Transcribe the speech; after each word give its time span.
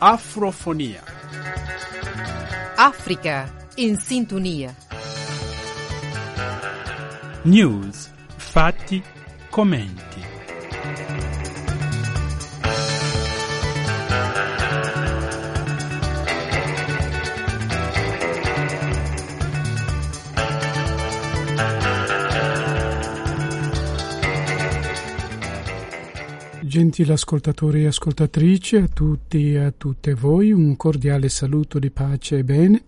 Afrofonia. 0.00 1.02
África 2.76 3.52
em 3.76 3.98
sintonia. 3.98 4.76
News 7.44 8.08
Fati 8.36 9.02
Comente. 9.50 10.07
Gentili 26.68 27.12
ascoltatori 27.12 27.84
e 27.84 27.86
ascoltatrici, 27.86 28.76
a 28.76 28.88
tutti 28.88 29.54
e 29.54 29.58
a 29.58 29.72
tutte 29.74 30.12
voi 30.12 30.52
un 30.52 30.76
cordiale 30.76 31.30
saluto 31.30 31.78
di 31.78 31.90
pace 31.90 32.36
e 32.36 32.44
bene. 32.44 32.82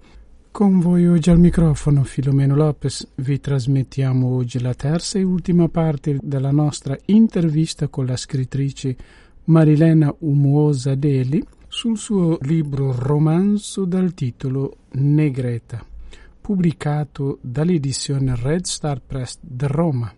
Con 0.51 0.81
voi 0.81 1.09
oggi 1.09 1.31
al 1.31 1.39
microfono 1.39 2.05
Filomeno 2.05 2.55
Lopez 2.55 3.09
vi 3.15 3.41
trasmettiamo 3.41 4.27
oggi 4.27 4.61
la 4.61 4.75
terza 4.75 5.19
e 5.19 5.23
ultima 5.23 5.69
parte 5.69 6.19
della 6.21 6.51
nostra 6.51 6.95
intervista 7.07 7.89
con 7.89 8.05
la 8.05 8.19
scrittrice 8.19 8.95
Marilena 9.45 10.15
Umuosa 10.19 10.95
Deli 10.95 11.43
sul 11.67 11.97
suo 11.97 12.37
libro 12.43 12.95
romanzo 12.95 13.87
dal 13.87 14.13
titolo 14.13 14.77
Negreta, 14.91 15.83
pubblicato 16.39 17.39
dall'edizione 17.41 18.37
Red 18.37 18.65
Star 18.65 19.01
Press 19.01 19.39
di 19.41 19.67
Roma. 19.67 20.15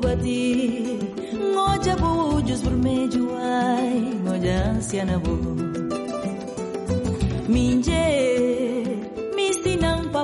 bati 0.00 0.40
ngoja 1.52 1.96
bujus 1.96 2.62
vermelho 2.62 3.24
ai 3.36 4.00
moja 4.24 4.64
ansia 4.64 5.04
na 5.04 5.18
bu. 5.18 5.34
Minje 7.48 8.17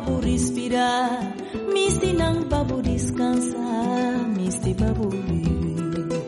babu 0.05 0.21
respirar, 0.21 1.33
misti 1.73 2.13
nang 2.13 2.49
babu 2.49 2.83
descansar, 2.83 4.29
misti 4.37 4.75
babu 4.75 5.09
viver. 5.09 6.21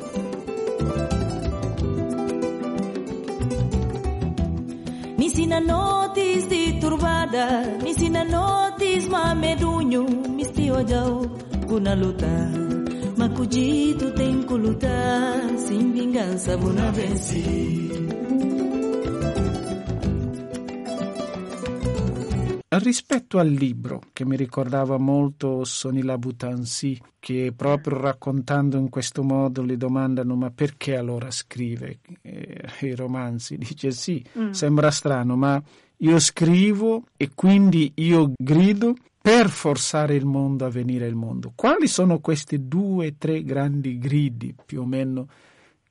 Me 5.19 5.25
ensina 5.27 5.61
de 5.61 6.81
turbada, 6.81 7.79
me 7.83 7.91
ensina 7.91 8.25
noites 8.25 9.09
mamedunho, 9.09 10.05
misti 10.37 10.71
ojau, 10.71 11.29
na 11.81 11.95
luta, 11.95 12.51
maculito 13.19 14.11
tem 14.13 14.43
que 14.43 14.55
lutar, 14.55 15.59
sem 15.59 15.93
vingança, 15.93 16.57
buna 16.57 16.91
vencer. 16.93 18.06
Rispetto 22.79 23.39
al 23.39 23.49
libro, 23.49 24.03
che 24.13 24.27
mi 24.27 24.37
ricordava 24.37 24.99
molto 24.99 25.65
Sonila 25.65 26.19
Butansi, 26.19 27.01
che 27.19 27.55
proprio 27.57 27.99
raccontando 27.99 28.77
in 28.77 28.91
questo 28.91 29.23
modo 29.23 29.63
le 29.63 29.79
domandano 29.79 30.37
ma 30.37 30.51
perché 30.51 30.95
allora 30.95 31.31
scrive 31.31 32.01
eh, 32.21 32.65
i 32.81 32.95
romanzi? 32.95 33.57
Dice 33.57 33.93
sì, 33.93 34.23
mm. 34.39 34.51
sembra 34.51 34.91
strano, 34.91 35.37
ma 35.37 35.63
io 35.99 36.19
scrivo 36.19 37.05
e 37.17 37.31
quindi 37.35 37.93
io 37.97 38.33
grido 38.37 38.95
per 39.23 39.49
forzare 39.49 40.15
il 40.15 40.27
mondo 40.27 40.67
a 40.67 40.71
venire 40.71 41.07
al 41.07 41.15
mondo. 41.15 41.53
Quali 41.55 41.87
sono 41.87 42.19
questi 42.21 42.69
due, 42.69 43.17
tre 43.17 43.43
grandi 43.43 43.97
gridi 43.97 44.55
più 44.67 44.83
o 44.83 44.85
meno 44.85 45.29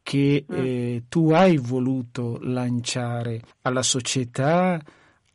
che 0.03 0.45
mm. 0.47 0.55
eh, 0.55 1.03
tu 1.09 1.31
hai 1.31 1.57
voluto 1.57 2.37
lanciare 2.41 3.41
alla 3.63 3.81
società? 3.81 4.79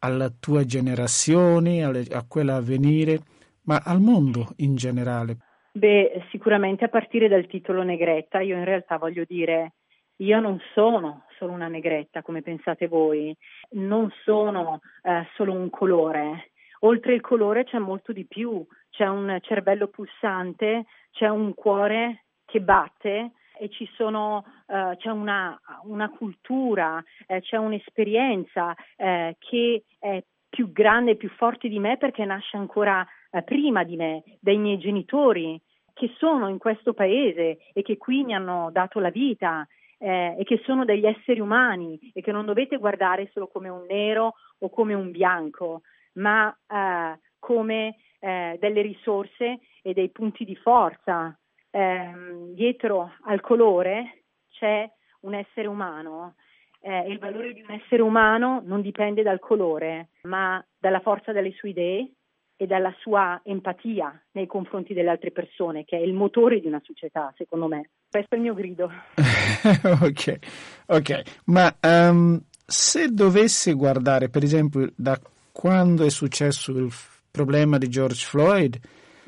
Alla 0.00 0.30
tua 0.30 0.64
generazione, 0.64 1.82
a 1.82 2.24
quella 2.28 2.56
a 2.56 2.60
venire, 2.60 3.20
ma 3.64 3.80
al 3.84 4.00
mondo 4.00 4.48
in 4.56 4.74
generale? 4.76 5.36
Beh, 5.72 6.24
sicuramente 6.30 6.84
a 6.84 6.88
partire 6.88 7.28
dal 7.28 7.46
titolo 7.46 7.82
Negretta, 7.82 8.40
io 8.40 8.56
in 8.56 8.64
realtà 8.64 8.98
voglio 8.98 9.24
dire, 9.26 9.74
io 10.16 10.40
non 10.40 10.60
sono 10.74 11.26
solo 11.38 11.52
una 11.52 11.68
negretta 11.68 12.22
come 12.22 12.42
pensate 12.42 12.88
voi, 12.88 13.34
non 13.70 14.10
sono 14.24 14.80
eh, 15.02 15.26
solo 15.34 15.52
un 15.52 15.70
colore, 15.70 16.50
oltre 16.80 17.14
il 17.14 17.20
colore 17.20 17.64
c'è 17.64 17.78
molto 17.78 18.12
di 18.12 18.26
più, 18.26 18.66
c'è 18.90 19.06
un 19.06 19.38
cervello 19.42 19.88
pulsante, 19.88 20.86
c'è 21.12 21.28
un 21.28 21.54
cuore 21.54 22.24
che 22.44 22.60
batte, 22.60 23.32
e 23.60 23.68
ci 23.68 23.86
sono, 23.94 24.46
uh, 24.68 24.96
c'è 24.96 25.10
una, 25.10 25.60
una 25.82 26.08
cultura, 26.08 27.04
eh, 27.26 27.42
c'è 27.42 27.58
un'esperienza 27.58 28.74
eh, 28.96 29.36
che 29.38 29.84
è 29.98 30.24
più 30.48 30.72
grande 30.72 31.10
e 31.10 31.16
più 31.16 31.28
forte 31.28 31.68
di 31.68 31.78
me 31.78 31.98
perché 31.98 32.24
nasce 32.24 32.56
ancora 32.56 33.06
eh, 33.30 33.42
prima 33.42 33.84
di 33.84 33.96
me, 33.96 34.22
dai 34.40 34.56
miei 34.56 34.78
genitori 34.78 35.60
che 35.92 36.10
sono 36.16 36.48
in 36.48 36.56
questo 36.56 36.94
paese 36.94 37.58
e 37.74 37.82
che 37.82 37.98
qui 37.98 38.24
mi 38.24 38.32
hanno 38.32 38.70
dato 38.72 38.98
la 38.98 39.10
vita 39.10 39.68
eh, 39.98 40.36
e 40.38 40.44
che 40.44 40.62
sono 40.64 40.86
degli 40.86 41.04
esseri 41.04 41.40
umani 41.40 41.98
e 42.14 42.22
che 42.22 42.32
non 42.32 42.46
dovete 42.46 42.78
guardare 42.78 43.28
solo 43.34 43.46
come 43.48 43.68
un 43.68 43.84
nero 43.86 44.36
o 44.58 44.70
come 44.70 44.94
un 44.94 45.10
bianco, 45.10 45.82
ma 46.14 46.50
eh, 46.66 47.18
come 47.38 47.96
eh, 48.20 48.56
delle 48.58 48.80
risorse 48.80 49.58
e 49.82 49.92
dei 49.92 50.08
punti 50.08 50.46
di 50.46 50.56
forza 50.56 51.38
ehm, 51.70 52.54
dietro 52.54 53.12
al 53.24 53.40
colore 53.40 54.24
c'è 54.50 54.90
un 55.20 55.34
essere 55.34 55.68
umano 55.68 56.34
eh, 56.82 57.10
il 57.10 57.18
valore 57.18 57.52
di 57.52 57.60
un 57.60 57.74
essere 57.74 58.02
umano 58.02 58.62
non 58.64 58.80
dipende 58.80 59.22
dal 59.22 59.38
colore, 59.38 60.10
ma 60.22 60.64
dalla 60.78 61.00
forza 61.00 61.32
delle 61.32 61.52
sue 61.52 61.70
idee 61.70 62.12
e 62.56 62.66
dalla 62.66 62.94
sua 63.00 63.40
empatia 63.44 64.18
nei 64.32 64.46
confronti 64.46 64.94
delle 64.94 65.10
altre 65.10 65.30
persone, 65.30 65.84
che 65.84 65.98
è 65.98 66.00
il 66.00 66.14
motore 66.14 66.60
di 66.60 66.66
una 66.66 66.80
società, 66.82 67.32
secondo 67.36 67.66
me. 67.66 67.90
Questo 68.08 68.34
è 68.34 68.36
il 68.36 68.42
mio 68.42 68.54
grido. 68.54 68.90
ok, 70.02 70.38
ok, 70.86 71.42
ma 71.46 71.74
um, 71.82 72.40
se 72.66 73.08
dovesse 73.08 73.72
guardare, 73.74 74.28
per 74.28 74.42
esempio, 74.42 74.90
da 74.96 75.18
quando 75.52 76.04
è 76.04 76.10
successo 76.10 76.72
il 76.72 76.90
problema 77.30 77.76
di 77.78 77.88
George 77.88 78.24
Floyd, 78.24 78.78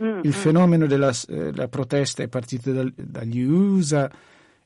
Mm, 0.01 0.21
il 0.23 0.29
mm. 0.29 0.31
fenomeno 0.31 0.87
della, 0.87 1.13
eh, 1.29 1.69
protesta 1.69 2.23
è 2.23 2.29
partito 2.29 2.73
dal, 2.73 2.93
dagli 2.95 3.43
USA 3.43 4.11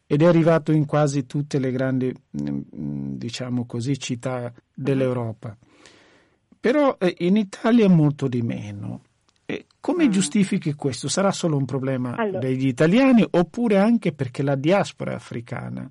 ed 0.07 0.23
è 0.23 0.27
arrivato 0.27 0.73
in 0.73 0.85
quasi 0.85 1.27
tutte 1.27 1.59
le 1.59 1.71
grandi, 1.71 2.13
mm, 2.13 3.15
diciamo 3.17 3.65
così, 3.67 3.99
città 3.99 4.53
dell'Europa. 4.73 5.57
Però 6.61 6.97
eh, 6.99 7.15
in 7.19 7.37
Italia 7.37 7.89
molto 7.89 8.29
di 8.29 8.43
meno. 8.43 9.03
E 9.45 9.67
come 9.81 10.07
mm. 10.07 10.11
giustifichi 10.11 10.75
questo? 10.75 11.09
Sarà 11.09 11.33
solo 11.33 11.57
un 11.57 11.65
problema 11.65 12.15
allora. 12.17 12.39
degli 12.39 12.67
italiani 12.67 13.27
oppure 13.29 13.79
anche 13.79 14.13
perché 14.13 14.43
la 14.43 14.57
diaspora 14.57 15.15
africana 15.15 15.89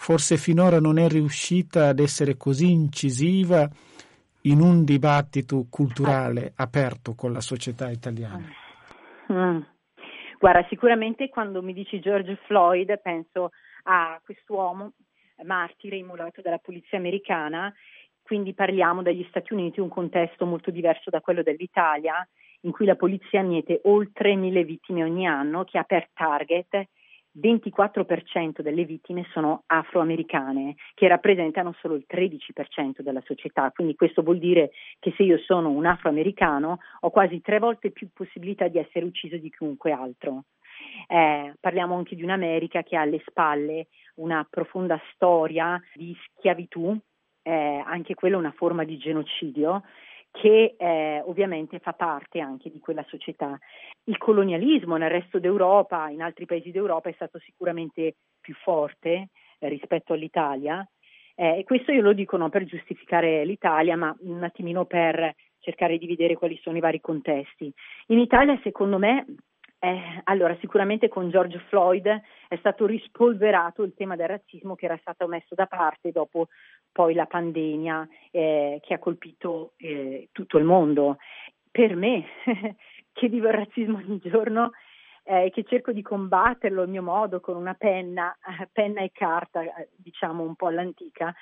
forse 0.00 0.36
finora 0.36 0.78
non 0.78 0.96
è 0.96 1.08
riuscita 1.08 1.88
ad 1.88 1.98
essere 1.98 2.36
così 2.36 2.70
incisiva 2.70 3.68
in 4.42 4.60
un 4.60 4.84
dibattito 4.84 5.66
culturale 5.68 6.52
aperto 6.54 7.14
con 7.14 7.32
la 7.32 7.40
società 7.40 7.90
italiana? 7.90 8.48
Mm. 9.32 9.60
Guarda, 10.38 10.66
sicuramente 10.68 11.28
quando 11.28 11.62
mi 11.62 11.72
dici 11.72 12.00
George 12.00 12.36
Floyd 12.46 13.00
penso 13.00 13.50
a 13.84 14.20
quest'uomo 14.24 14.92
martire 15.44 15.96
immolato 15.96 16.40
dalla 16.40 16.58
polizia 16.58 16.98
americana, 16.98 17.72
quindi 18.22 18.54
parliamo 18.54 19.02
degli 19.02 19.24
Stati 19.28 19.52
Uniti, 19.52 19.80
un 19.80 19.88
contesto 19.88 20.46
molto 20.46 20.70
diverso 20.70 21.10
da 21.10 21.20
quello 21.20 21.42
dell'Italia, 21.42 22.26
in 22.62 22.72
cui 22.72 22.86
la 22.86 22.96
polizia 22.96 23.42
miete 23.42 23.80
oltre 23.84 24.34
mille 24.36 24.64
vittime 24.64 25.02
ogni 25.02 25.26
anno, 25.26 25.64
che 25.64 25.78
ha 25.78 25.84
per 25.84 26.08
target 26.12 26.88
24% 27.40 28.60
delle 28.60 28.84
vittime 28.84 29.26
sono 29.32 29.62
afroamericane, 29.66 30.76
che 30.94 31.08
rappresentano 31.08 31.74
solo 31.80 31.94
il 31.94 32.06
13% 32.08 33.00
della 33.00 33.22
società. 33.24 33.70
Quindi 33.70 33.94
questo 33.94 34.22
vuol 34.22 34.38
dire 34.38 34.70
che 34.98 35.12
se 35.16 35.22
io 35.22 35.38
sono 35.38 35.70
un 35.70 35.86
afroamericano 35.86 36.78
ho 37.00 37.10
quasi 37.10 37.40
tre 37.40 37.58
volte 37.58 37.90
più 37.90 38.08
possibilità 38.12 38.68
di 38.68 38.78
essere 38.78 39.04
ucciso 39.04 39.36
di 39.36 39.50
chiunque 39.50 39.92
altro. 39.92 40.44
Eh, 41.06 41.54
parliamo 41.60 41.96
anche 41.96 42.14
di 42.14 42.22
un'America 42.22 42.82
che 42.82 42.96
ha 42.96 43.00
alle 43.00 43.22
spalle 43.26 43.88
una 44.16 44.46
profonda 44.48 45.00
storia 45.12 45.80
di 45.94 46.16
schiavitù, 46.26 46.96
eh, 47.42 47.82
anche 47.84 48.14
quella 48.14 48.36
una 48.36 48.52
forma 48.52 48.84
di 48.84 48.98
genocidio, 48.98 49.82
che 50.30 50.76
eh, 50.78 51.22
ovviamente 51.24 51.78
fa 51.78 51.92
parte 51.92 52.40
anche 52.40 52.70
di 52.70 52.78
quella 52.78 53.04
società. 53.08 53.58
Il 54.04 54.18
colonialismo 54.18 54.96
nel 54.96 55.10
resto 55.10 55.38
d'Europa, 55.38 56.08
in 56.10 56.22
altri 56.22 56.46
paesi 56.46 56.70
d'Europa, 56.70 57.08
è 57.08 57.14
stato 57.14 57.38
sicuramente 57.38 58.16
più 58.40 58.54
forte 58.54 59.28
eh, 59.58 59.68
rispetto 59.68 60.12
all'Italia 60.12 60.86
eh, 61.40 61.58
e 61.58 61.64
questo 61.64 61.92
io 61.92 62.02
lo 62.02 62.12
dico 62.14 62.36
non 62.36 62.50
per 62.50 62.64
giustificare 62.64 63.44
l'Italia, 63.44 63.96
ma 63.96 64.14
un 64.22 64.42
attimino 64.42 64.86
per 64.86 65.36
cercare 65.60 65.96
di 65.96 66.08
vedere 66.08 66.34
quali 66.34 66.58
sono 66.62 66.76
i 66.76 66.80
vari 66.80 67.00
contesti. 67.00 67.72
In 68.08 68.18
Italia, 68.18 68.58
secondo 68.64 68.98
me, 68.98 69.24
eh, 69.80 70.20
allora, 70.24 70.56
sicuramente 70.58 71.08
con 71.08 71.30
George 71.30 71.58
Floyd 71.68 72.06
è 72.48 72.56
stato 72.56 72.84
rispolverato 72.84 73.84
il 73.84 73.94
tema 73.94 74.16
del 74.16 74.26
razzismo 74.26 74.74
che 74.74 74.86
era 74.86 74.98
stato 75.00 75.28
messo 75.28 75.54
da 75.54 75.66
parte 75.66 76.10
dopo 76.10 76.48
poi 76.90 77.14
la 77.14 77.26
pandemia 77.26 78.08
eh, 78.32 78.80
che 78.82 78.94
ha 78.94 78.98
colpito 78.98 79.74
eh, 79.76 80.30
tutto 80.32 80.58
il 80.58 80.64
mondo. 80.64 81.18
Per 81.70 81.94
me, 81.94 82.24
che 83.12 83.28
vivo 83.28 83.46
il 83.46 83.54
razzismo 83.54 83.98
ogni 83.98 84.18
giorno 84.20 84.72
e 85.22 85.50
che 85.52 85.62
cerco 85.62 85.92
di 85.92 86.02
combatterlo 86.02 86.82
il 86.82 86.88
mio 86.88 87.02
modo 87.02 87.38
con 87.38 87.54
una 87.54 87.74
penna, 87.74 88.36
penna 88.72 89.02
e 89.02 89.12
carta, 89.12 89.62
eh, 89.62 89.90
diciamo 89.94 90.42
un 90.42 90.56
po' 90.56 90.66
all'antica, 90.66 91.32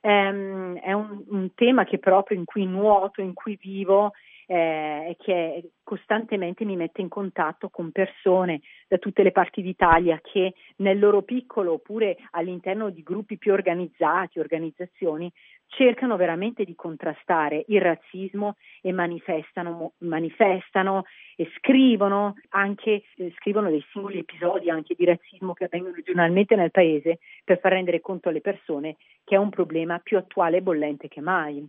ehm, 0.00 0.78
è 0.80 0.92
un, 0.92 1.22
un 1.28 1.54
tema 1.54 1.84
che 1.84 1.98
proprio 1.98 2.36
in 2.38 2.44
cui 2.44 2.66
nuoto, 2.66 3.20
in 3.20 3.34
cui 3.34 3.56
vivo 3.60 4.12
eh, 4.46 5.16
che 5.18 5.70
costantemente 5.82 6.64
mi 6.64 6.76
mette 6.76 7.00
in 7.00 7.08
contatto 7.08 7.68
con 7.68 7.90
persone 7.90 8.60
da 8.88 8.98
tutte 8.98 9.22
le 9.22 9.32
parti 9.32 9.62
d'Italia 9.62 10.20
che 10.22 10.54
nel 10.76 10.98
loro 10.98 11.22
piccolo 11.22 11.74
oppure 11.74 12.16
all'interno 12.30 12.90
di 12.90 13.02
gruppi 13.02 13.38
più 13.38 13.52
organizzati, 13.52 14.38
organizzazioni, 14.38 15.30
cercano 15.66 16.16
veramente 16.16 16.64
di 16.64 16.74
contrastare 16.74 17.64
il 17.68 17.80
razzismo 17.80 18.56
e 18.80 18.92
manifestano, 18.92 19.94
manifestano 19.98 21.04
e 21.36 21.50
scrivono 21.56 22.34
anche 22.50 23.02
eh, 23.16 23.32
scrivono 23.38 23.70
dei 23.70 23.84
singoli 23.90 24.18
episodi 24.18 24.70
anche 24.70 24.94
di 24.94 25.04
razzismo 25.04 25.52
che 25.52 25.64
avvengono 25.64 25.96
giornalmente 26.04 26.54
nel 26.54 26.70
paese 26.70 27.18
per 27.42 27.58
far 27.58 27.72
rendere 27.72 28.00
conto 28.00 28.28
alle 28.28 28.40
persone 28.40 28.96
che 29.24 29.34
è 29.34 29.38
un 29.38 29.50
problema 29.50 29.98
più 29.98 30.16
attuale 30.16 30.58
e 30.58 30.62
bollente 30.62 31.08
che 31.08 31.20
mai. 31.20 31.66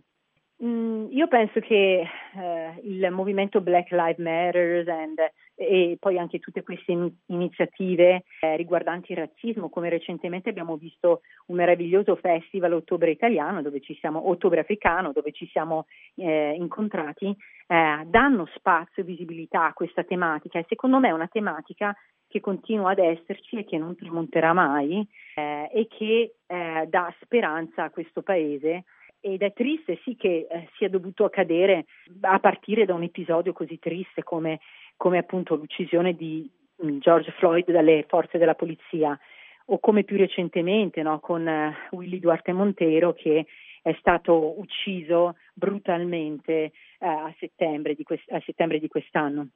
Mm, 0.64 1.08
io 1.10 1.28
penso 1.28 1.60
che 1.60 2.02
eh, 2.34 2.80
il 2.84 3.10
movimento 3.10 3.60
Black 3.60 3.90
Lives 3.90 4.16
Matter 4.16 4.88
and, 4.88 5.18
e 5.54 5.98
poi 6.00 6.18
anche 6.18 6.38
tutte 6.38 6.62
queste 6.62 6.92
in- 6.92 7.12
iniziative 7.26 8.24
eh, 8.40 8.56
riguardanti 8.56 9.12
il 9.12 9.18
razzismo, 9.18 9.68
come 9.68 9.90
recentemente 9.90 10.48
abbiamo 10.48 10.76
visto 10.76 11.20
un 11.48 11.56
meraviglioso 11.56 12.16
festival 12.16 12.72
Ottobre 12.72 13.10
Italiano, 13.10 13.60
dove 13.60 13.80
ci 13.80 13.94
siamo, 14.00 14.30
Ottobre 14.30 14.60
Africano, 14.60 15.12
dove 15.12 15.32
ci 15.32 15.46
siamo 15.48 15.86
eh, 16.14 16.54
incontrati, 16.56 17.36
eh, 17.66 18.02
danno 18.06 18.48
spazio 18.54 19.02
e 19.02 19.06
visibilità 19.06 19.66
a 19.66 19.74
questa 19.74 20.04
tematica. 20.04 20.58
E 20.58 20.64
secondo 20.68 20.98
me 20.98 21.08
è 21.08 21.12
una 21.12 21.28
tematica 21.28 21.94
che 22.28 22.40
continua 22.40 22.92
ad 22.92 22.98
esserci 22.98 23.56
e 23.56 23.64
che 23.64 23.76
non 23.76 23.94
tramonterà 23.94 24.54
mai 24.54 25.06
eh, 25.34 25.70
e 25.70 25.86
che 25.86 26.36
eh, 26.46 26.86
dà 26.88 27.14
speranza 27.20 27.84
a 27.84 27.90
questo 27.90 28.22
paese 28.22 28.84
ed 29.26 29.42
è 29.42 29.52
triste 29.52 29.98
sì 30.04 30.14
che 30.14 30.46
eh, 30.48 30.68
sia 30.76 30.88
dovuto 30.88 31.24
accadere 31.24 31.86
a 32.20 32.38
partire 32.38 32.84
da 32.84 32.94
un 32.94 33.02
episodio 33.02 33.52
così 33.52 33.76
triste 33.80 34.22
come, 34.22 34.60
come 34.96 35.18
appunto 35.18 35.56
l'uccisione 35.56 36.14
di 36.14 36.48
mm, 36.84 36.98
George 36.98 37.32
Floyd 37.32 37.68
dalle 37.72 38.04
forze 38.06 38.38
della 38.38 38.54
polizia 38.54 39.18
o 39.66 39.80
come 39.80 40.04
più 40.04 40.16
recentemente 40.16 41.02
no, 41.02 41.18
con 41.18 41.44
uh, 41.44 41.96
Willy 41.96 42.20
Duarte 42.20 42.52
Montero 42.52 43.14
che 43.14 43.46
è 43.82 43.96
stato 43.98 44.60
ucciso 44.60 45.34
brutalmente 45.52 46.70
uh, 47.00 47.06
a, 47.06 47.34
settembre 47.40 47.96
quest- 48.04 48.30
a, 48.30 48.40
settembre 48.44 48.78
di 48.78 48.86
quest'anno. 48.86 49.48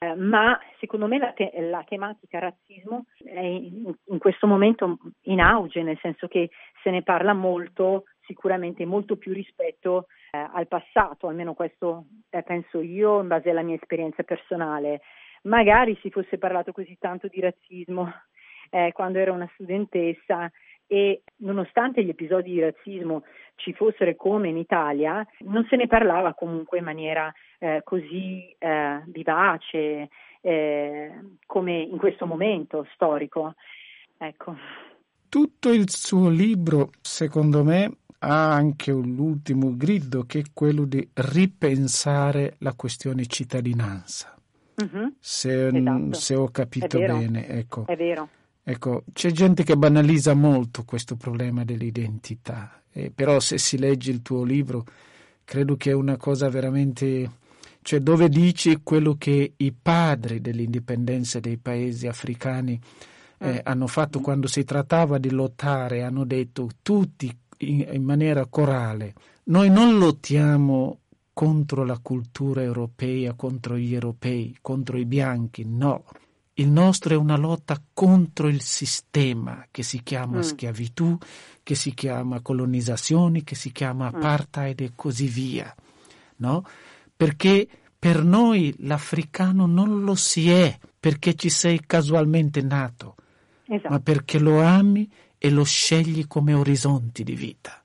Uh, 0.00 0.18
ma 0.18 0.58
secondo 0.80 1.06
me 1.06 1.18
la, 1.18 1.32
te- 1.32 1.52
la, 1.60 1.84
tematica 1.86 2.38
razzismo 2.38 3.04
è 3.22 3.38
in, 3.44 3.94
in 4.06 4.18
questo 4.18 4.46
momento 4.46 4.96
in 5.24 5.40
auge, 5.40 5.82
nel 5.82 5.98
senso 6.00 6.26
che 6.26 6.48
se 6.82 6.90
ne 6.90 7.02
parla 7.02 7.34
molto 7.34 8.04
sicuramente 8.26 8.84
molto 8.84 9.16
più 9.16 9.32
rispetto 9.32 10.06
eh, 10.30 10.38
al 10.52 10.66
passato, 10.68 11.28
almeno 11.28 11.54
questo 11.54 12.06
eh, 12.30 12.42
penso 12.42 12.80
io 12.80 13.20
in 13.20 13.28
base 13.28 13.50
alla 13.50 13.62
mia 13.62 13.76
esperienza 13.76 14.22
personale. 14.22 15.00
Magari 15.42 15.96
si 16.00 16.10
fosse 16.10 16.38
parlato 16.38 16.72
così 16.72 16.96
tanto 16.98 17.28
di 17.28 17.40
razzismo 17.40 18.12
eh, 18.70 18.92
quando 18.92 19.18
ero 19.18 19.32
una 19.32 19.48
studentessa 19.54 20.50
e 20.86 21.22
nonostante 21.36 22.04
gli 22.04 22.10
episodi 22.10 22.52
di 22.52 22.60
razzismo 22.60 23.24
ci 23.56 23.72
fossero 23.72 24.14
come 24.16 24.48
in 24.48 24.56
Italia, 24.56 25.26
non 25.40 25.66
se 25.68 25.76
ne 25.76 25.86
parlava 25.86 26.34
comunque 26.34 26.78
in 26.78 26.84
maniera 26.84 27.32
eh, 27.58 27.80
così 27.84 28.54
eh, 28.58 29.02
vivace 29.06 30.08
eh, 30.40 31.12
come 31.46 31.78
in 31.78 31.96
questo 31.96 32.26
momento 32.26 32.86
storico. 32.94 33.54
Ecco. 34.18 34.56
Tutto 35.28 35.72
il 35.72 35.90
suo 35.90 36.28
libro, 36.28 36.90
secondo 37.00 37.64
me, 37.64 37.90
ha 38.24 38.52
anche 38.52 38.90
l'ultimo 38.90 39.76
grido 39.76 40.24
che 40.24 40.40
è 40.40 40.44
quello 40.52 40.84
di 40.84 41.06
ripensare 41.12 42.56
la 42.58 42.72
questione 42.74 43.26
cittadinanza. 43.26 44.34
Mm-hmm. 44.82 45.06
Se, 45.20 45.68
esatto. 45.68 46.12
se, 46.14 46.34
ho 46.34 46.48
capito 46.48 46.98
bene, 46.98 47.46
ecco. 47.46 47.86
Ecco, 48.66 49.04
c'è 49.12 49.30
gente 49.30 49.62
che 49.62 49.76
banalizza 49.76 50.32
molto 50.32 50.84
questo 50.84 51.16
problema 51.16 51.64
dell'identità, 51.64 52.80
eh, 52.92 53.12
però 53.14 53.38
se 53.38 53.58
si 53.58 53.76
legge 53.76 54.10
il 54.10 54.22
tuo 54.22 54.42
libro 54.42 54.86
credo 55.44 55.76
che 55.76 55.90
è 55.90 55.94
una 55.94 56.16
cosa 56.16 56.48
veramente, 56.48 57.30
cioè 57.82 58.00
dove 58.00 58.30
dici 58.30 58.80
quello 58.82 59.16
che 59.18 59.52
i 59.54 59.72
padri 59.72 60.40
dell'indipendenza 60.40 61.40
dei 61.40 61.58
paesi 61.58 62.06
africani 62.06 62.80
eh, 63.38 63.52
mm. 63.52 63.56
hanno 63.64 63.86
fatto 63.86 64.20
quando 64.20 64.46
si 64.46 64.64
trattava 64.64 65.18
di 65.18 65.30
lottare, 65.30 66.02
hanno 66.02 66.24
detto 66.24 66.70
tutti 66.80 67.36
in, 67.58 67.86
in 67.92 68.02
maniera 68.02 68.46
corale. 68.46 69.14
Noi 69.44 69.70
non 69.70 69.98
lottiamo 69.98 71.00
contro 71.32 71.84
la 71.84 71.98
cultura 72.00 72.62
europea, 72.62 73.34
contro 73.34 73.76
gli 73.76 73.92
europei, 73.92 74.56
contro 74.60 74.96
i 74.96 75.04
bianchi, 75.04 75.64
no. 75.66 76.04
Il 76.54 76.68
nostro 76.68 77.14
è 77.14 77.16
una 77.16 77.36
lotta 77.36 77.82
contro 77.92 78.46
il 78.46 78.60
sistema 78.60 79.66
che 79.72 79.82
si 79.82 80.02
chiama 80.04 80.38
mm. 80.38 80.42
schiavitù, 80.42 81.18
che 81.64 81.74
si 81.74 81.92
chiama 81.92 82.40
colonizzazione, 82.40 83.42
che 83.42 83.56
si 83.56 83.72
chiama 83.72 84.08
mm. 84.10 84.14
apartheid 84.14 84.80
mm. 84.80 84.84
e 84.84 84.92
così 84.94 85.26
via, 85.26 85.74
no? 86.36 86.64
Perché 87.16 87.66
per 87.98 88.22
noi 88.22 88.72
l'africano 88.78 89.66
non 89.66 90.02
lo 90.02 90.14
si 90.14 90.50
è 90.50 90.78
perché 91.00 91.34
ci 91.34 91.50
sei 91.50 91.80
casualmente 91.84 92.62
nato, 92.62 93.16
esatto. 93.66 93.88
ma 93.88 93.98
perché 93.98 94.38
lo 94.38 94.62
ami 94.62 95.10
e 95.44 95.50
lo 95.50 95.64
scegli 95.64 96.26
come 96.26 96.54
orizzonti 96.54 97.22
di 97.22 97.34
vita. 97.34 97.82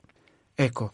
Ecco, 0.56 0.92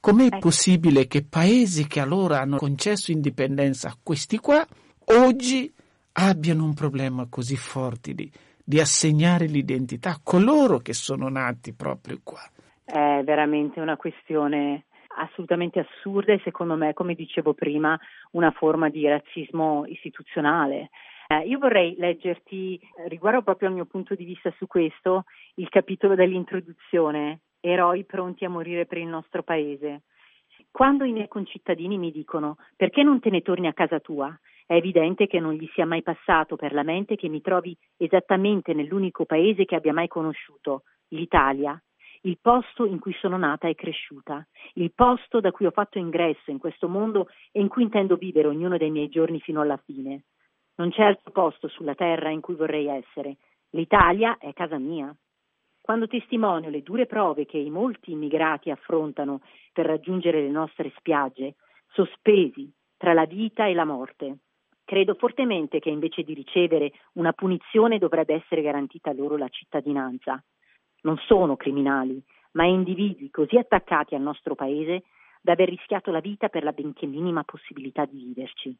com'è 0.00 0.24
ecco. 0.24 0.38
possibile 0.38 1.06
che 1.06 1.22
paesi 1.22 1.86
che 1.86 2.00
allora 2.00 2.40
hanno 2.40 2.56
concesso 2.56 3.12
indipendenza 3.12 3.88
a 3.88 3.96
questi 4.02 4.38
qua, 4.38 4.66
oggi 5.04 5.70
abbiano 6.12 6.64
un 6.64 6.72
problema 6.72 7.26
così 7.28 7.56
forte 7.56 8.14
di, 8.14 8.32
di 8.64 8.80
assegnare 8.80 9.44
l'identità 9.48 10.12
a 10.12 10.20
coloro 10.22 10.78
che 10.78 10.94
sono 10.94 11.28
nati 11.28 11.74
proprio 11.74 12.18
qua? 12.24 12.40
È 12.82 13.22
veramente 13.22 13.78
una 13.78 13.98
questione 13.98 14.86
assolutamente 15.14 15.78
assurda 15.78 16.32
e 16.32 16.40
secondo 16.42 16.74
me, 16.74 16.94
come 16.94 17.12
dicevo 17.12 17.52
prima, 17.52 18.00
una 18.30 18.50
forma 18.52 18.88
di 18.88 19.06
razzismo 19.06 19.84
istituzionale. 19.84 20.88
Eh, 21.30 21.46
io 21.46 21.58
vorrei 21.58 21.94
leggerti, 21.98 22.78
eh, 22.78 23.06
riguardo 23.08 23.42
proprio 23.42 23.68
al 23.68 23.74
mio 23.74 23.84
punto 23.84 24.14
di 24.14 24.24
vista 24.24 24.50
su 24.56 24.66
questo, 24.66 25.24
il 25.56 25.68
capitolo 25.68 26.14
dell'introduzione, 26.14 27.40
Eroi 27.60 28.04
pronti 28.04 28.46
a 28.46 28.48
morire 28.48 28.86
per 28.86 28.96
il 28.96 29.08
nostro 29.08 29.42
paese. 29.42 30.04
Quando 30.70 31.04
i 31.04 31.12
miei 31.12 31.28
concittadini 31.28 31.98
mi 31.98 32.12
dicono 32.12 32.56
perché 32.76 33.02
non 33.02 33.20
te 33.20 33.28
ne 33.28 33.42
torni 33.42 33.66
a 33.66 33.74
casa 33.74 34.00
tua, 34.00 34.34
è 34.64 34.72
evidente 34.72 35.26
che 35.26 35.38
non 35.38 35.52
gli 35.52 35.68
sia 35.74 35.84
mai 35.84 36.02
passato 36.02 36.56
per 36.56 36.72
la 36.72 36.82
mente 36.82 37.14
che 37.14 37.28
mi 37.28 37.42
trovi 37.42 37.76
esattamente 37.98 38.72
nell'unico 38.72 39.26
paese 39.26 39.66
che 39.66 39.74
abbia 39.74 39.92
mai 39.92 40.08
conosciuto, 40.08 40.84
l'Italia, 41.08 41.78
il 42.22 42.38
posto 42.40 42.86
in 42.86 42.98
cui 42.98 43.12
sono 43.20 43.36
nata 43.36 43.68
e 43.68 43.74
cresciuta, 43.74 44.46
il 44.74 44.92
posto 44.94 45.40
da 45.40 45.50
cui 45.50 45.66
ho 45.66 45.72
fatto 45.72 45.98
ingresso 45.98 46.50
in 46.50 46.58
questo 46.58 46.88
mondo 46.88 47.28
e 47.52 47.60
in 47.60 47.68
cui 47.68 47.82
intendo 47.82 48.16
vivere 48.16 48.48
ognuno 48.48 48.78
dei 48.78 48.90
miei 48.90 49.08
giorni 49.08 49.40
fino 49.40 49.60
alla 49.60 49.76
fine. 49.76 50.22
Non 50.78 50.90
c'è 50.90 51.02
altro 51.02 51.32
posto 51.32 51.66
sulla 51.66 51.94
terra 51.94 52.30
in 52.30 52.40
cui 52.40 52.54
vorrei 52.54 52.86
essere. 52.86 53.36
L'Italia 53.70 54.38
è 54.38 54.52
casa 54.52 54.78
mia. 54.78 55.14
Quando 55.80 56.06
testimonio 56.06 56.70
le 56.70 56.82
dure 56.82 57.06
prove 57.06 57.46
che 57.46 57.58
i 57.58 57.68
molti 57.68 58.12
immigrati 58.12 58.70
affrontano 58.70 59.40
per 59.72 59.86
raggiungere 59.86 60.40
le 60.40 60.50
nostre 60.50 60.92
spiagge, 60.96 61.56
sospesi 61.88 62.70
tra 62.96 63.12
la 63.12 63.24
vita 63.24 63.66
e 63.66 63.74
la 63.74 63.84
morte, 63.84 64.38
credo 64.84 65.14
fortemente 65.14 65.80
che 65.80 65.90
invece 65.90 66.22
di 66.22 66.34
ricevere 66.34 66.92
una 67.14 67.32
punizione 67.32 67.98
dovrebbe 67.98 68.34
essere 68.34 68.62
garantita 68.62 69.12
loro 69.12 69.36
la 69.36 69.48
cittadinanza. 69.48 70.40
Non 71.02 71.16
sono 71.26 71.56
criminali, 71.56 72.22
ma 72.52 72.66
individui 72.66 73.30
così 73.30 73.56
attaccati 73.56 74.14
al 74.14 74.22
nostro 74.22 74.54
paese 74.54 75.04
da 75.40 75.52
aver 75.52 75.70
rischiato 75.70 76.12
la 76.12 76.20
vita 76.20 76.48
per 76.48 76.62
la 76.62 76.72
benché 76.72 77.06
minima 77.06 77.42
possibilità 77.42 78.04
di 78.04 78.18
viverci. 78.18 78.76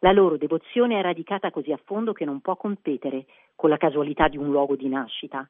La 0.00 0.12
loro 0.12 0.36
devozione 0.36 0.98
è 0.98 1.02
radicata 1.02 1.50
così 1.50 1.72
a 1.72 1.80
fondo 1.84 2.12
che 2.12 2.24
non 2.24 2.40
può 2.40 2.56
competere 2.56 3.26
con 3.54 3.68
la 3.68 3.76
casualità 3.76 4.28
di 4.28 4.38
un 4.38 4.50
luogo 4.50 4.74
di 4.74 4.88
nascita, 4.88 5.48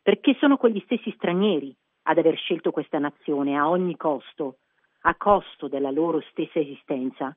perché 0.00 0.36
sono 0.38 0.56
quegli 0.56 0.80
stessi 0.84 1.12
stranieri 1.16 1.74
ad 2.02 2.18
aver 2.18 2.36
scelto 2.36 2.70
questa 2.70 2.98
nazione 2.98 3.56
a 3.56 3.68
ogni 3.68 3.96
costo, 3.96 4.58
a 5.02 5.14
costo 5.16 5.66
della 5.66 5.90
loro 5.90 6.22
stessa 6.30 6.60
esistenza. 6.60 7.36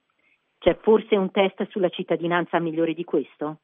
C'è 0.60 0.78
forse 0.82 1.18
un 1.18 1.32
test 1.32 1.68
sulla 1.70 1.90
cittadinanza 1.90 2.60
migliore 2.60 2.94
di 2.94 3.04
questo? 3.04 3.62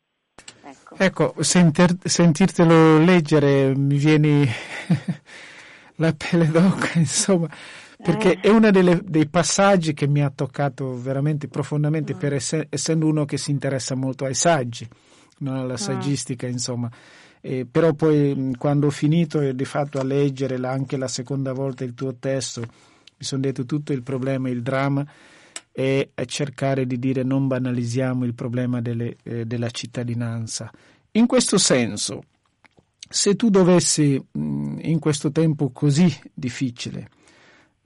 Ecco, 0.63 0.95
ecco 0.97 1.43
sentir, 1.43 1.89
sentirtelo 2.03 2.97
leggere 2.97 3.75
mi 3.75 3.97
viene 3.97 4.45
la 5.97 6.13
pelle 6.13 6.47
d'oca, 6.47 6.97
insomma, 6.97 7.47
perché 8.07 8.39
eh. 8.39 8.39
è 8.39 8.49
uno 8.49 8.71
dei 8.71 9.27
passaggi 9.27 9.93
che 9.93 10.07
mi 10.07 10.23
ha 10.23 10.31
toccato 10.33 10.97
veramente 10.97 11.49
profondamente, 11.49 12.15
mm. 12.15 12.17
per 12.17 12.33
ess- 12.33 12.67
essendo 12.69 13.05
uno 13.05 13.25
che 13.25 13.37
si 13.37 13.51
interessa 13.51 13.95
molto 13.95 14.23
ai 14.23 14.33
saggi, 14.33 14.87
non 15.39 15.55
alla 15.55 15.73
mm. 15.73 15.75
saggistica, 15.75 16.47
insomma. 16.47 16.89
Eh, 17.41 17.67
però 17.69 17.91
poi 17.93 18.55
quando 18.57 18.87
ho 18.87 18.91
finito 18.91 19.41
e 19.41 19.53
di 19.53 19.65
fatto 19.65 19.99
a 19.99 20.05
leggere 20.05 20.55
anche 20.65 20.95
la 20.95 21.09
seconda 21.09 21.51
volta 21.51 21.83
il 21.83 21.95
tuo 21.95 22.15
testo, 22.15 22.61
mi 22.61 23.25
sono 23.25 23.41
detto 23.41 23.65
tutto 23.65 23.91
il 23.91 24.03
problema, 24.03 24.47
il 24.47 24.61
dramma 24.61 25.05
è 25.69 26.09
cercare 26.25 26.87
di 26.87 26.97
dire 26.97 27.23
non 27.23 27.47
banalizziamo 27.47 28.23
il 28.23 28.33
problema 28.33 28.79
delle, 28.79 29.17
eh, 29.23 29.45
della 29.45 29.69
cittadinanza. 29.69 30.71
In 31.11 31.27
questo 31.27 31.57
senso, 31.57 32.23
se 32.97 33.35
tu 33.35 33.49
dovessi 33.49 34.19
in 34.31 34.97
questo 34.99 35.29
tempo 35.29 35.71
così 35.71 36.11
difficile 36.33 37.09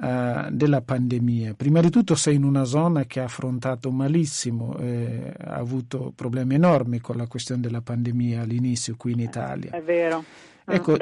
uh, 0.02 0.50
della 0.50 0.82
pandemia, 0.82 1.54
prima 1.54 1.80
di 1.80 1.90
tutto 1.90 2.16
sei 2.16 2.36
in 2.36 2.44
una 2.44 2.64
zona 2.64 3.06
che 3.06 3.20
ha 3.20 3.26
affrontato 3.26 3.92
malissimo, 3.92 4.78
eh, 4.80 5.32
ha 5.38 5.56
avuto 5.56 6.12
problemi 6.16 6.56
enormi 6.56 7.00
con 7.00 7.18
la 7.18 7.28
questione 7.28 7.62
della 7.62 7.82
pandemia 7.82 8.42
all'inizio 8.42 8.96
qui 8.98 9.12
in 9.14 9.20
Italia. 9.20 9.72
È 9.72 9.82
vero. 9.82 10.24
Ah, 10.66 10.76
ecco, 10.76 10.96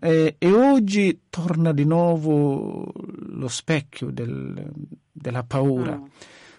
eh, 0.00 0.36
e 0.38 0.52
oggi 0.52 1.22
torna 1.28 1.72
di 1.72 1.84
nuovo 1.84 2.92
lo 2.94 3.48
specchio 3.48 4.10
del, 4.10 4.70
della 5.10 5.42
paura. 5.42 5.96
Mm. 5.96 6.04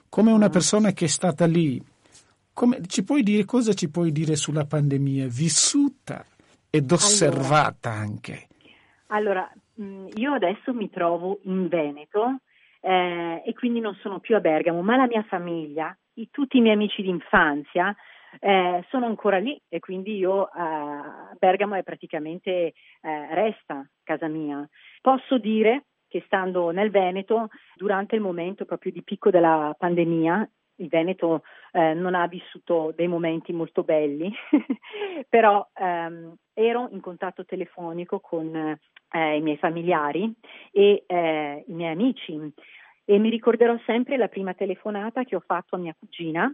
Come 0.09 0.31
una 0.31 0.47
mm. 0.47 0.51
persona 0.51 0.91
che 0.91 1.05
è 1.05 1.09
stata 1.09 1.45
lì, 1.45 1.81
come, 2.53 2.81
ci 2.87 3.03
puoi 3.03 3.23
dire 3.23 3.45
cosa 3.45 3.73
ci 3.73 3.89
puoi 3.89 4.11
dire 4.11 4.35
sulla 4.35 4.65
pandemia 4.65 5.27
vissuta 5.27 6.25
ed 6.69 6.91
osservata 6.91 7.91
allora, 7.91 8.03
anche? 8.03 8.47
Allora, 9.07 9.51
mm, 9.81 10.07
io 10.15 10.33
adesso 10.33 10.73
mi 10.73 10.89
trovo 10.89 11.39
in 11.43 11.67
Veneto 11.67 12.39
eh, 12.81 13.41
e 13.45 13.53
quindi 13.53 13.79
non 13.79 13.95
sono 13.95 14.19
più 14.19 14.35
a 14.35 14.39
Bergamo, 14.39 14.81
ma 14.81 14.95
la 14.95 15.07
mia 15.07 15.23
famiglia, 15.23 15.95
i, 16.13 16.29
tutti 16.31 16.57
i 16.57 16.61
miei 16.61 16.75
amici 16.75 17.01
d'infanzia 17.01 17.95
eh, 18.39 18.85
sono 18.89 19.05
ancora 19.05 19.37
lì 19.37 19.59
e 19.67 19.79
quindi 19.79 20.17
io 20.17 20.47
eh, 20.47 21.35
Bergamo 21.37 21.75
è 21.75 21.83
praticamente 21.83 22.51
eh, 22.51 22.73
resta 23.33 23.87
casa 24.03 24.27
mia. 24.27 24.67
Posso 25.01 25.37
dire 25.37 25.85
che 26.07 26.23
stando 26.25 26.71
nel 26.71 26.89
Veneto, 26.89 27.49
durante 27.75 28.15
il 28.15 28.21
momento 28.21 28.65
proprio 28.65 28.91
di 28.91 29.03
picco 29.03 29.29
della 29.29 29.75
pandemia, 29.77 30.49
il 30.79 30.87
Veneto 30.87 31.43
eh, 31.71 31.93
non 31.93 32.15
ha 32.15 32.27
vissuto 32.27 32.93
dei 32.95 33.07
momenti 33.07 33.51
molto 33.51 33.83
belli, 33.83 34.31
però 35.27 35.67
ehm, 35.73 36.35
ero 36.53 36.87
in 36.91 37.01
contatto 37.01 37.45
telefonico 37.45 38.19
con 38.19 38.77
eh, 39.11 39.37
i 39.37 39.41
miei 39.41 39.57
familiari 39.57 40.33
e 40.71 41.03
eh, 41.05 41.63
i 41.67 41.73
miei 41.73 41.93
amici 41.93 42.53
e 43.05 43.19
mi 43.19 43.29
ricorderò 43.29 43.77
sempre 43.85 44.17
la 44.17 44.27
prima 44.27 44.53
telefonata 44.53 45.23
che 45.23 45.35
ho 45.35 45.43
fatto 45.45 45.75
a 45.75 45.79
mia 45.79 45.95
cugina. 45.97 46.53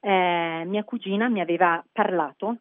Eh, 0.00 0.64
mia 0.66 0.84
cugina 0.84 1.28
mi 1.28 1.40
aveva 1.40 1.84
parlato 1.92 2.56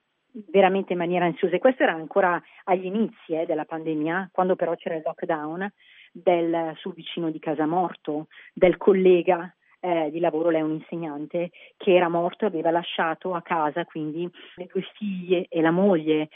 veramente 0.52 0.94
in 0.94 1.00
maniera 1.00 1.26
ansiosa 1.26 1.56
e 1.56 1.60
questo 1.60 1.84
era 1.84 1.94
ancora 1.94 2.42
agli 2.66 2.86
inizi 2.86 3.34
eh, 3.34 3.46
della 3.46 3.66
pandemia, 3.66 4.30
quando 4.32 4.56
però 4.56 4.76
c'era 4.76 4.96
il 4.96 5.02
lockdown 5.04 5.72
del 6.12 6.74
suo 6.78 6.92
vicino 6.92 7.32
di 7.32 7.40
casa 7.40 7.66
morto, 7.66 8.28
del 8.54 8.78
collega 8.78 9.52
eh, 9.80 10.10
di 10.12 10.20
lavoro, 10.20 10.50
lei 10.50 10.62
è 10.62 10.64
un 10.64 10.74
insegnante, 10.74 11.52
che 11.78 11.96
era 11.96 12.10
morto 12.10 12.46
e 12.46 12.48
aveva 12.48 12.72
lasciato 12.72 13.34
a 13.34 13.42
casa 13.42 13.86
quindi 13.86 14.30
le 14.56 14.68
due 14.72 14.84
figlie 14.96 15.46
e 15.50 15.62
la 15.62 15.72
moglie, 15.72 16.30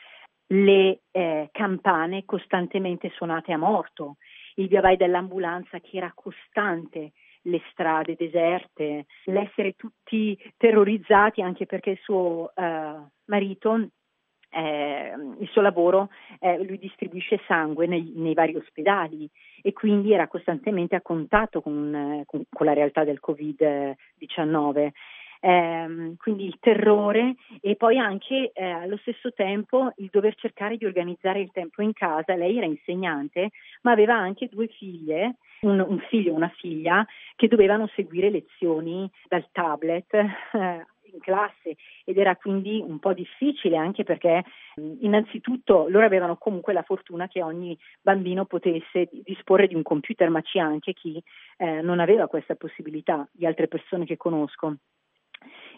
le 0.48 1.02
eh, 1.12 1.50
campane 1.52 2.26
costantemente 2.26 3.12
suonate 3.16 3.54
a 3.54 3.58
morto, 3.58 4.18
il 4.56 4.68
via 4.68 4.82
vai 4.82 4.98
dell'ambulanza 4.98 5.80
che 5.80 5.98
era 5.98 6.12
costante, 6.14 7.12
le 7.46 7.62
strade 7.72 8.16
deserte, 8.16 9.06
l'essere 9.26 9.74
tutti 9.74 10.38
terrorizzati 10.58 11.42
anche 11.42 11.66
perché 11.66 11.92
il 11.92 12.00
suo 12.02 12.52
eh, 12.56 12.96
marito 13.26 13.88
eh, 14.54 15.14
il 15.40 15.48
suo 15.50 15.62
lavoro, 15.62 16.10
eh, 16.40 16.64
lui 16.64 16.78
distribuisce 16.78 17.42
sangue 17.48 17.88
nei, 17.88 18.14
nei, 18.16 18.34
vari 18.34 18.56
ospedali 18.56 19.28
e 19.62 19.74
quindi 19.74 20.14
era 20.14 20.28
costantemente 20.28 20.96
a 20.96 21.02
contatto 21.02 21.62
con, 21.62 21.94
eh, 21.94 22.24
con, 22.26 22.44
con 22.50 22.66
la 22.66 22.74
realtà 22.74 23.04
del 23.04 23.20
Covid-19. 23.26 24.90
Eh, 25.46 26.14
quindi 26.20 26.46
il 26.46 26.56
terrore 26.62 27.36
e 27.60 27.76
poi 27.76 27.98
anche 27.98 28.54
eh, 28.54 28.64
allo 28.64 28.96
stesso 29.02 29.34
tempo 29.34 29.92
il 29.98 30.08
dover 30.10 30.36
cercare 30.36 30.78
di 30.78 30.86
organizzare 30.86 31.42
il 31.42 31.52
tempo 31.52 31.82
in 31.82 31.92
casa. 31.92 32.34
Lei 32.36 32.56
era 32.56 32.66
insegnante, 32.66 33.50
ma 33.82 33.92
aveva 33.92 34.16
anche 34.16 34.48
due 34.48 34.68
figlie, 34.68 35.36
un, 35.64 35.82
un 35.82 36.00
figlio 36.08 36.32
e 36.32 36.36
una 36.36 36.54
figlia, 36.56 37.06
che 37.36 37.50
dovevano 37.50 37.90
seguire 37.94 38.30
lezioni 38.30 39.12
dal 39.28 39.46
tablet 39.52 40.14
eh, 40.54 40.86
in 41.12 41.20
classe 41.20 41.76
ed 42.06 42.18
era 42.18 42.38
quindi 42.38 42.82
un 42.82 43.00
po' 43.00 43.12
difficile 43.12 43.76
anche 43.76 44.06
perché 44.06 44.46
innanzitutto 45.02 45.90
loro 45.90 46.06
avevano 46.06 46.38
comunque 46.38 46.72
la 46.72 46.84
fortuna 46.84 47.28
che 47.28 47.44
ogni 47.44 47.78
bambino 48.02 48.46
potesse 48.46 49.10
disporre 49.12 49.68
di 49.68 49.76
un 49.76 49.84
computer, 49.84 50.30
ma 50.30 50.42
c'è 50.42 50.60
anche 50.60 50.94
chi 50.94 51.22
eh, 51.58 51.82
non 51.82 52.00
aveva 52.00 52.28
questa 52.28 52.56
possibilità 52.56 53.28
di 53.30 53.46
altre 53.46 53.68
persone 53.68 54.06
che 54.06 54.16
conosco. 54.16 54.78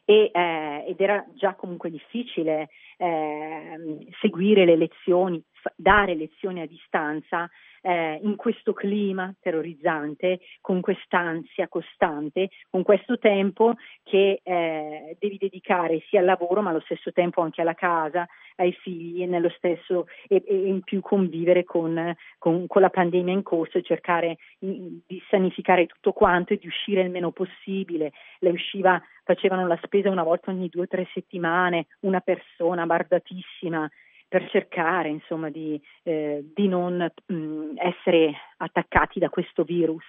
E, 0.06 0.30
eh, 0.32 0.86
ed 0.88 1.02
era 1.02 1.26
già 1.34 1.56
comunque 1.56 1.90
difficile 1.90 2.70
eh, 2.98 4.08
seguire 4.22 4.64
le 4.64 4.76
lezioni, 4.78 5.44
dare 5.76 6.16
lezioni 6.16 6.62
a 6.62 6.68
distanza 6.68 7.50
eh, 7.86 8.20
in 8.24 8.36
questo 8.36 8.74
clima 8.74 9.34
terrorizzante, 9.40 10.40
con 10.60 10.82
quest'ansia 10.82 11.68
costante, 11.68 12.50
con 12.70 12.82
questo 12.82 13.20
tempo 13.20 13.76
che 14.04 14.42
eh, 14.42 15.16
devi 15.20 15.38
dedicare 15.38 16.02
sia 16.10 16.20
al 16.20 16.26
lavoro 16.26 16.62
ma 16.62 16.72
allo 16.72 16.82
stesso 16.82 17.12
tempo 17.12 17.42
anche 17.42 17.62
alla 17.62 17.76
casa, 17.76 18.28
ai 18.56 18.72
figli 18.72 19.22
e, 19.22 19.28
nello 19.28 19.50
stesso, 19.50 20.08
e, 20.28 20.44
e 20.48 20.56
in 20.68 20.82
più 20.82 21.02
convivere 21.02 21.64
con, 21.64 22.16
con, 22.40 22.66
con, 22.66 22.82
la 22.82 22.90
pandemia 22.90 23.34
in 23.34 23.44
corso 23.44 23.78
e 23.78 23.84
cercare 23.84 24.38
di 24.58 25.22
sanificare 25.30 25.86
tutto 25.86 26.12
quanto 26.12 26.54
e 26.54 26.58
di 26.58 26.66
uscire 26.66 27.02
il 27.02 27.12
meno 27.12 27.32
possibile. 27.32 28.14
Le 28.40 28.50
usciva, 28.50 29.00
facevano 29.24 29.68
la 29.68 29.80
spesa 29.84 30.10
una 30.10 30.24
volta 30.24 30.50
ogni 30.50 30.70
due 30.70 30.84
o 30.84 30.88
tre 30.88 31.08
settimane, 31.14 31.86
una 32.02 32.20
persona 32.20 32.86
bardatissima 32.88 33.88
per 34.28 34.50
cercare 34.50 35.10
insomma, 35.10 35.50
di, 35.50 35.80
eh, 36.04 36.44
di 36.54 36.68
non 36.68 37.12
mh, 37.26 37.74
essere 37.78 38.34
attaccati 38.58 39.20
da 39.20 39.30
questo 39.30 39.64
virus. 39.64 40.06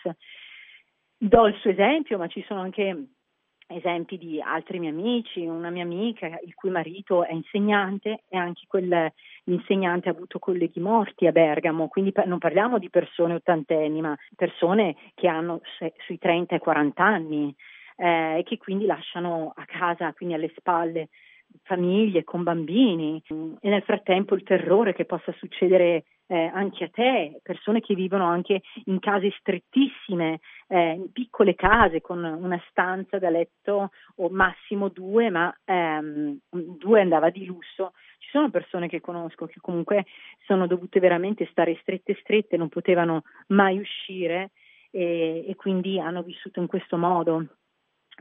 Do 1.19 1.47
il 1.47 1.55
suo 1.57 1.71
esempio, 1.71 2.19
ma 2.19 2.27
ci 2.27 2.45
sono 2.47 2.61
anche 2.61 3.09
esempi 3.69 4.17
di 4.17 4.41
altri 4.41 4.79
miei 4.79 4.93
amici, 4.93 5.45
una 5.45 5.71
mia 5.71 5.83
amica 5.83 6.39
il 6.45 6.55
cui 6.55 6.71
marito 6.71 7.25
è 7.25 7.33
insegnante 7.33 8.23
e 8.29 8.37
anche 8.37 8.65
quel, 8.69 9.13
l'insegnante 9.45 10.09
ha 10.09 10.13
avuto 10.13 10.39
colleghi 10.39 10.81
morti 10.81 11.27
a 11.27 11.33
Bergamo, 11.33 11.89
quindi 11.89 12.13
non 12.27 12.39
parliamo 12.39 12.79
di 12.79 12.91
persone 12.91 13.35
ottantenni, 13.35 14.01
ma 14.01 14.17
persone 14.37 14.95
che 15.15 15.27
hanno 15.27 15.61
sui 16.05 16.19
30 16.19 16.55
e 16.55 16.59
40 16.59 17.03
anni 17.03 17.55
eh, 17.97 18.39
e 18.39 18.43
che 18.45 18.57
quindi 18.59 18.87
lasciano 18.87 19.53
a 19.57 19.65
casa, 19.65 20.13
quindi 20.13 20.35
alle 20.35 20.53
spalle 20.57 21.09
famiglie 21.63 22.25
con 22.25 22.43
bambini 22.43 23.23
e 23.27 23.69
nel 23.69 23.83
frattempo 23.83 24.35
il 24.35 24.43
terrore 24.43 24.95
che 24.95 25.05
possa 25.05 25.33
succedere 25.33 26.05
eh, 26.29 26.51
anche 26.53 26.85
a 26.85 26.89
te, 26.89 27.41
persone 27.43 27.81
che 27.81 27.95
vivono 27.95 28.25
anche 28.25 28.63
in 28.85 28.99
case 28.99 29.35
strettissime, 29.39 30.41
eh, 30.69 30.91
in 30.93 31.13
piccole 31.13 31.55
case 31.55 32.01
con 32.01 32.23
una 32.23 32.61
stanza 32.71 33.19
da 33.19 33.31
letto 33.31 33.91
o 34.17 34.29
massimo 34.31 34.89
due, 34.89 35.31
ma 35.31 35.55
ehm, 35.65 36.39
due 36.51 37.01
andava 37.01 37.31
di 37.31 37.45
lusso. 37.45 37.93
Ci 38.19 38.29
sono 38.31 38.51
persone 38.51 38.89
che 38.89 39.01
conosco 39.01 39.47
che 39.47 39.61
comunque 39.61 40.07
sono 40.45 40.67
dovute 40.67 41.01
veramente 41.01 41.47
stare 41.51 41.79
strette 41.81 42.17
strette, 42.21 42.57
non 42.57 42.69
potevano 42.69 43.23
mai 43.49 43.79
uscire 43.79 44.51
e, 44.91 45.45
e 45.47 45.55
quindi 45.55 46.01
hanno 46.01 46.23
vissuto 46.23 46.61
in 46.61 46.67
questo 46.67 46.97
modo. 46.97 47.47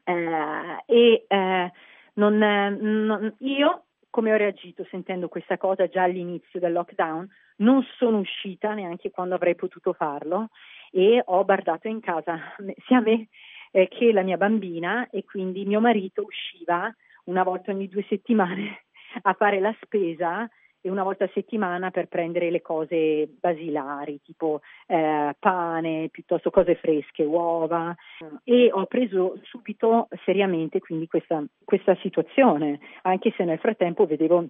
Eh, 0.04 0.84
e 0.86 1.26
eh, 1.28 1.72
non, 2.16 2.38
non, 2.38 3.36
io, 3.40 3.86
come 4.10 4.34
ho 4.34 4.38
reagito 4.38 4.86
sentendo 4.90 5.28
questa 5.28 5.58
cosa 5.58 5.88
già 5.88 6.04
all'inizio 6.04 6.60
del 6.60 6.74
lockdown, 6.74 7.28
non 7.58 7.86
sono 7.98 8.20
uscita 8.20 8.74
neanche 8.74 9.12
quando 9.12 9.36
avrei 9.36 9.56
potuto 9.56 9.94
farlo 9.94 10.50
e 10.92 11.22
ho 11.24 11.44
bardato 11.44 11.88
in 11.88 12.00
casa 12.00 12.38
sia 12.86 13.00
me 13.00 13.28
eh, 13.72 13.88
che 13.88 14.12
la 14.12 14.22
mia 14.22 14.38
bambina 14.38 15.10
e 15.10 15.24
quindi 15.24 15.66
mio 15.66 15.80
marito 15.80 16.24
usciva 16.24 16.94
una 17.26 17.44
volta 17.44 17.72
ogni 17.72 17.88
due 17.88 18.06
settimane 18.08 18.86
a 19.24 19.34
fare 19.34 19.60
la 19.60 19.76
spesa 19.82 20.50
e 20.86 20.90
una 20.92 21.02
volta 21.02 21.26
a 21.26 21.30
settimana 21.34 21.90
per 21.90 22.08
prendere 22.08 22.52
le 22.52 22.62
cose 22.62 23.28
basilari, 23.40 24.22
tipo 24.22 24.62
eh, 24.86 25.36
pane, 25.40 26.10
piuttosto 26.12 26.52
cose 26.52 26.76
fresche, 26.76 27.24
uova. 27.24 27.96
E 28.44 28.70
ho 28.72 28.86
preso 28.86 29.40
subito 29.42 30.08
seriamente 30.26 30.80
quindi 30.80 31.08
questa, 31.08 31.44
questa 31.64 31.96
situazione, 32.02 32.80
anche 33.02 33.34
se 33.36 33.46
nel 33.46 33.58
frattempo 33.58 34.06
vedevo 34.06 34.48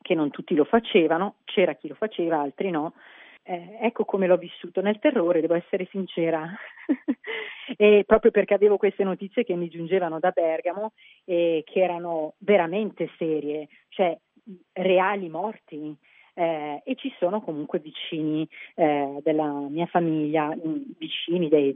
che 0.00 0.16
non 0.16 0.30
tutti 0.30 0.56
lo 0.56 0.64
facevano, 0.64 1.36
c'era 1.44 1.74
chi 1.74 1.86
lo 1.86 1.94
faceva, 1.94 2.40
altri 2.40 2.70
no. 2.70 2.94
Eh, 3.44 3.78
ecco 3.82 4.04
come 4.04 4.26
l'ho 4.26 4.36
vissuto 4.36 4.80
nel 4.80 4.98
terrore, 4.98 5.40
devo 5.40 5.54
essere 5.54 5.86
sincera, 5.92 6.44
e 7.76 8.02
proprio 8.04 8.32
perché 8.32 8.54
avevo 8.54 8.78
queste 8.78 9.04
notizie 9.04 9.44
che 9.44 9.54
mi 9.54 9.68
giungevano 9.68 10.18
da 10.18 10.30
Bergamo 10.30 10.92
e 11.24 11.62
che 11.64 11.80
erano 11.80 12.34
veramente 12.38 13.10
serie, 13.16 13.68
cioè 13.90 14.16
reali 14.72 15.28
morti. 15.28 15.96
Eh, 16.34 16.80
e 16.86 16.94
ci 16.94 17.12
sono 17.18 17.42
comunque 17.42 17.78
vicini 17.78 18.48
eh, 18.74 19.20
della 19.22 19.50
mia 19.68 19.84
famiglia, 19.84 20.50
vicini 20.96 21.50
dei, 21.50 21.74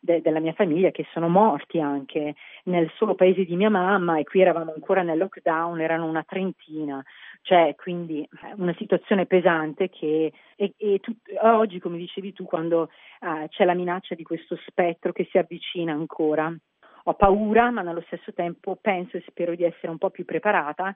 de, 0.00 0.20
della 0.22 0.40
mia 0.40 0.52
famiglia 0.52 0.90
che 0.90 1.06
sono 1.12 1.28
morti 1.28 1.80
anche 1.80 2.34
nel 2.64 2.90
solo 2.96 3.14
paese 3.14 3.44
di 3.44 3.56
mia 3.56 3.70
mamma 3.70 4.18
e 4.18 4.24
qui 4.24 4.40
eravamo 4.40 4.72
ancora 4.72 5.02
nel 5.02 5.18
lockdown, 5.18 5.80
erano 5.80 6.06
una 6.06 6.22
trentina, 6.22 7.02
cioè 7.42 7.74
quindi 7.76 8.22
eh, 8.22 8.52
una 8.56 8.74
situazione 8.78 9.26
pesante 9.26 9.88
che 9.88 10.32
e, 10.54 10.74
e 10.76 11.00
tu, 11.00 11.14
oggi 11.42 11.80
come 11.80 11.98
dicevi 11.98 12.32
tu 12.32 12.44
quando 12.44 12.90
uh, 13.20 13.46
c'è 13.48 13.64
la 13.64 13.74
minaccia 13.74 14.14
di 14.14 14.22
questo 14.22 14.56
spettro 14.66 15.12
che 15.12 15.26
si 15.30 15.38
avvicina 15.38 15.92
ancora 15.92 16.54
ho 17.08 17.14
paura 17.14 17.70
ma 17.70 17.82
nello 17.82 18.02
stesso 18.06 18.32
tempo 18.32 18.76
penso 18.80 19.16
e 19.16 19.24
spero 19.28 19.54
di 19.54 19.62
essere 19.64 19.90
un 19.90 19.98
po' 19.98 20.10
più 20.10 20.24
preparata 20.24 20.94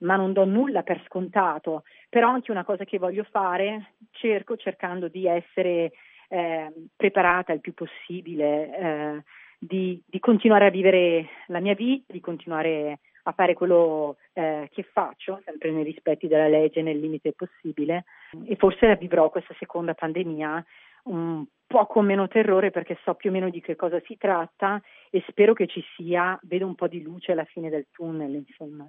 ma 0.00 0.16
non 0.16 0.32
do 0.32 0.44
nulla 0.44 0.82
per 0.82 1.02
scontato, 1.06 1.84
però 2.08 2.28
anche 2.28 2.50
una 2.50 2.64
cosa 2.64 2.84
che 2.84 2.98
voglio 2.98 3.24
fare, 3.30 3.94
cerco 4.10 4.56
cercando 4.56 5.08
di 5.08 5.26
essere 5.26 5.92
eh, 6.28 6.72
preparata 6.96 7.52
il 7.52 7.60
più 7.60 7.74
possibile, 7.74 8.78
eh, 8.78 9.22
di, 9.58 10.02
di, 10.06 10.18
continuare 10.20 10.66
a 10.66 10.70
vivere 10.70 11.28
la 11.48 11.60
mia 11.60 11.74
vita, 11.74 12.12
di 12.12 12.20
continuare 12.20 13.00
a 13.24 13.32
fare 13.32 13.54
quello 13.54 14.16
eh, 14.32 14.68
che 14.72 14.82
faccio, 14.82 15.42
sempre 15.44 15.70
nei 15.70 15.84
rispetti 15.84 16.26
della 16.26 16.48
legge, 16.48 16.82
nel 16.82 16.98
limite 16.98 17.32
possibile, 17.32 18.04
e 18.46 18.56
forse 18.56 18.96
vivrò 18.96 19.28
questa 19.28 19.54
seconda 19.58 19.92
pandemia 19.94 20.64
un 21.02 21.44
po' 21.66 21.86
con 21.86 22.04
meno 22.04 22.28
terrore 22.28 22.70
perché 22.70 22.98
so 23.04 23.14
più 23.14 23.30
o 23.30 23.32
meno 23.32 23.48
di 23.48 23.60
che 23.60 23.76
cosa 23.76 24.00
si 24.04 24.16
tratta 24.16 24.82
e 25.10 25.22
spero 25.28 25.52
che 25.52 25.66
ci 25.66 25.82
sia, 25.94 26.38
vedo 26.42 26.66
un 26.66 26.74
po' 26.74 26.88
di 26.88 27.02
luce 27.02 27.32
alla 27.32 27.44
fine 27.44 27.70
del 27.70 27.86
tunnel, 27.90 28.34
insomma. 28.34 28.88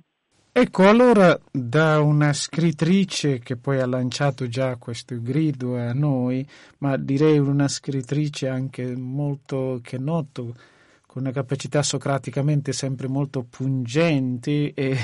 Ecco, 0.53 0.85
allora 0.85 1.39
da 1.49 2.01
una 2.01 2.33
scrittrice 2.33 3.39
che 3.39 3.55
poi 3.55 3.79
ha 3.79 3.85
lanciato 3.85 4.49
già 4.49 4.75
questo 4.75 5.15
grido 5.21 5.77
a 5.77 5.93
noi, 5.93 6.45
ma 6.79 6.97
direi 6.97 7.39
una 7.39 7.69
scrittrice 7.69 8.49
anche 8.49 8.93
molto 8.93 9.79
che 9.81 9.97
noto, 9.97 10.53
con 11.07 11.21
una 11.21 11.31
capacità 11.31 11.81
socraticamente 11.81 12.73
sempre 12.73 13.07
molto 13.07 13.45
pungenti 13.49 14.73
e, 14.75 14.97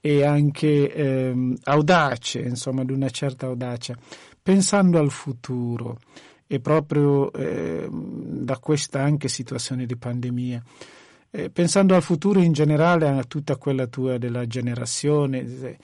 e 0.00 0.24
anche 0.24 0.92
ehm, 0.92 1.56
audace, 1.62 2.40
insomma, 2.40 2.84
di 2.84 2.90
una 2.92 3.08
certa 3.10 3.46
audacia, 3.46 3.96
pensando 4.42 4.98
al 4.98 5.12
futuro 5.12 6.00
e 6.44 6.58
proprio 6.58 7.32
eh, 7.32 7.88
da 7.88 8.58
questa 8.58 9.00
anche 9.00 9.28
situazione 9.28 9.86
di 9.86 9.96
pandemia. 9.96 10.60
Eh, 11.30 11.50
pensando 11.50 11.94
al 11.94 12.02
futuro 12.02 12.40
in 12.40 12.52
generale, 12.52 13.08
a 13.08 13.24
tutta 13.24 13.56
quella 13.56 13.86
tua 13.86 14.18
della 14.18 14.46
generazione, 14.46 15.76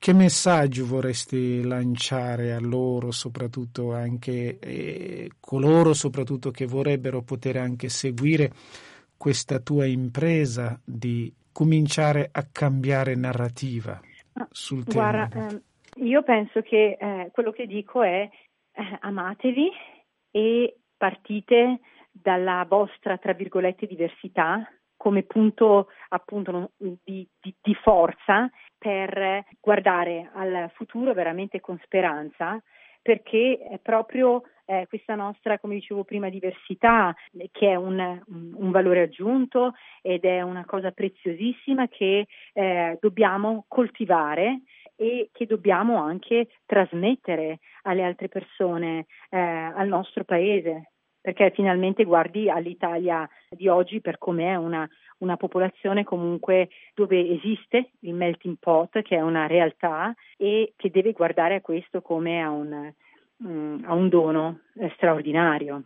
che 0.00 0.14
messaggio 0.14 0.86
vorresti 0.86 1.62
lanciare 1.62 2.54
a 2.54 2.58
loro, 2.58 3.10
soprattutto 3.10 3.92
anche 3.92 4.58
eh, 4.58 5.30
coloro 5.38 5.92
soprattutto 5.92 6.50
che 6.50 6.64
vorrebbero 6.64 7.20
poter 7.20 7.58
anche 7.58 7.90
seguire 7.90 8.50
questa 9.18 9.58
tua 9.58 9.84
impresa 9.84 10.80
di 10.82 11.30
cominciare 11.52 12.30
a 12.32 12.48
cambiare 12.50 13.14
narrativa 13.14 14.00
ah, 14.32 14.48
sul 14.50 14.84
Guarda, 14.84 15.28
tema? 15.28 15.48
Ehm, 15.48 15.62
io 16.06 16.22
penso 16.22 16.62
che 16.62 16.96
eh, 16.98 17.28
quello 17.30 17.52
che 17.52 17.66
dico 17.66 18.02
è 18.02 18.26
eh, 18.72 18.98
amatevi 19.00 19.70
e 20.30 20.76
partite 20.96 21.80
dalla 22.10 22.64
vostra, 22.66 23.18
tra 23.18 23.34
virgolette, 23.34 23.86
diversità 23.86 24.66
come 25.00 25.22
punto 25.22 25.88
appunto 26.10 26.72
di, 26.76 27.26
di, 27.40 27.54
di, 27.58 27.74
forza 27.76 28.50
per 28.76 29.46
guardare 29.58 30.30
al 30.34 30.70
futuro 30.74 31.14
veramente 31.14 31.58
con 31.58 31.80
speranza 31.84 32.62
perché 33.00 33.58
è 33.58 33.78
proprio 33.78 34.42
eh, 34.66 34.84
questa 34.88 35.14
nostra, 35.14 35.58
come 35.58 35.76
dicevo 35.76 36.04
prima, 36.04 36.28
diversità 36.28 37.16
che 37.50 37.70
è 37.70 37.76
un, 37.76 38.22
un, 38.26 38.70
valore 38.70 39.04
aggiunto 39.04 39.72
ed 40.02 40.24
è 40.24 40.42
una 40.42 40.66
cosa 40.66 40.90
preziosissima 40.90 41.88
che 41.88 42.26
eh, 42.52 42.98
dobbiamo 43.00 43.64
coltivare 43.68 44.60
e 44.96 45.30
che 45.32 45.46
dobbiamo 45.46 45.96
anche 45.96 46.48
trasmettere 46.66 47.60
alle 47.82 48.04
altre 48.04 48.28
persone, 48.28 49.06
eh, 49.30 49.38
al 49.38 49.88
nostro 49.88 50.24
paese 50.24 50.90
perché 51.20 51.50
finalmente 51.54 52.04
guardi 52.04 52.48
all'Italia 52.48 53.28
di 53.48 53.68
oggi 53.68 54.00
per 54.00 54.18
come 54.18 54.46
è 54.46 54.56
una, 54.56 54.88
una 55.18 55.36
popolazione 55.36 56.04
comunque 56.04 56.68
dove 56.94 57.28
esiste 57.30 57.90
il 58.00 58.14
melting 58.14 58.56
pot, 58.58 59.02
che 59.02 59.16
è 59.16 59.20
una 59.20 59.46
realtà 59.46 60.14
e 60.36 60.72
che 60.76 60.90
deve 60.90 61.12
guardare 61.12 61.56
a 61.56 61.60
questo 61.60 62.00
come 62.00 62.42
a 62.42 62.50
un, 62.50 62.92
um, 63.38 63.82
a 63.84 63.94
un 63.94 64.08
dono 64.08 64.60
straordinario. 64.94 65.84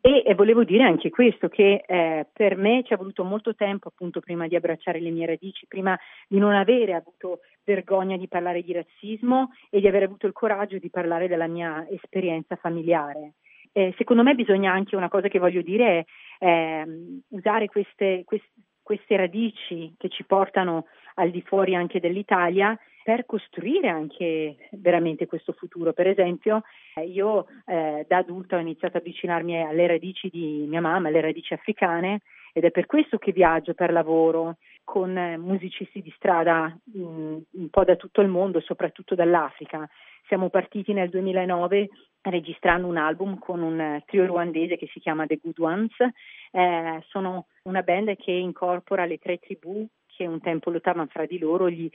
E, 0.00 0.24
e, 0.26 0.34
volevo 0.34 0.64
dire 0.64 0.82
anche 0.82 1.10
questo, 1.10 1.48
che 1.48 1.84
eh, 1.86 2.26
per 2.32 2.56
me 2.56 2.82
ci 2.84 2.92
è 2.92 2.96
voluto 2.96 3.22
molto 3.22 3.54
tempo 3.54 3.88
appunto 3.88 4.18
prima 4.18 4.48
di 4.48 4.56
abbracciare 4.56 4.98
le 4.98 5.10
mie 5.10 5.26
radici, 5.26 5.66
prima 5.68 5.96
di 6.26 6.38
non 6.38 6.54
avere 6.54 6.94
avuto 6.94 7.40
vergogna 7.62 8.16
di 8.16 8.26
parlare 8.26 8.62
di 8.62 8.72
razzismo 8.72 9.52
e 9.70 9.80
di 9.80 9.86
aver 9.86 10.04
avuto 10.04 10.26
il 10.26 10.32
coraggio 10.32 10.78
di 10.78 10.90
parlare 10.90 11.28
della 11.28 11.46
mia 11.46 11.86
esperienza 11.88 12.56
familiare. 12.56 13.34
Eh, 13.72 13.94
secondo 13.96 14.22
me 14.22 14.34
bisogna 14.34 14.72
anche, 14.72 14.96
una 14.96 15.08
cosa 15.08 15.28
che 15.28 15.38
voglio 15.38 15.62
dire 15.62 16.04
è 16.38 16.44
eh, 16.44 16.86
usare 17.28 17.68
queste, 17.68 18.22
queste, 18.24 18.50
queste 18.82 19.16
radici 19.16 19.94
che 19.96 20.08
ci 20.08 20.24
portano 20.24 20.86
al 21.14 21.30
di 21.30 21.42
fuori 21.42 21.74
anche 21.74 22.00
dell'Italia 22.00 22.76
per 23.02 23.24
costruire 23.26 23.88
anche 23.88 24.68
veramente 24.72 25.26
questo 25.26 25.52
futuro. 25.52 25.92
Per 25.92 26.06
esempio, 26.06 26.62
eh, 26.94 27.06
io 27.06 27.46
eh, 27.66 28.04
da 28.08 28.18
adulta 28.18 28.56
ho 28.56 28.60
iniziato 28.60 28.96
a 28.96 29.00
avvicinarmi 29.00 29.62
alle 29.62 29.86
radici 29.86 30.28
di 30.28 30.66
mia 30.68 30.80
mamma, 30.80 31.08
alle 31.08 31.20
radici 31.20 31.54
africane 31.54 32.20
ed 32.52 32.64
è 32.64 32.70
per 32.70 32.86
questo 32.86 33.18
che 33.18 33.32
viaggio 33.32 33.74
per 33.74 33.92
lavoro 33.92 34.56
con 34.90 35.16
eh, 35.16 35.36
musicisti 35.36 36.02
di 36.02 36.12
strada 36.16 36.66
mh, 36.66 37.00
mm, 37.00 37.38
un 37.52 37.68
po' 37.70 37.84
da 37.84 37.94
tutto 37.94 38.22
il 38.22 38.26
mondo, 38.26 38.58
soprattutto 38.58 39.14
dall'Africa. 39.14 39.88
Siamo 40.26 40.48
partiti 40.48 40.92
nel 40.92 41.08
2009 41.10 41.88
registrando 42.22 42.88
un 42.88 42.96
album 42.96 43.38
con 43.38 43.62
un 43.62 44.02
trio 44.04 44.26
ruandese 44.26 44.76
che 44.76 44.88
si 44.92 44.98
chiama 44.98 45.26
The 45.26 45.38
Good 45.40 45.58
Ones. 45.60 45.94
Eh, 46.50 47.04
sono 47.06 47.46
una 47.62 47.82
band 47.82 48.16
che 48.16 48.32
incorpora 48.32 49.04
le 49.04 49.18
tre 49.18 49.38
tribù 49.38 49.86
che 50.08 50.26
un 50.26 50.40
tempo 50.40 50.70
lottavano 50.70 51.06
fra 51.06 51.24
di 51.24 51.38
loro, 51.38 51.70
gli 51.70 51.88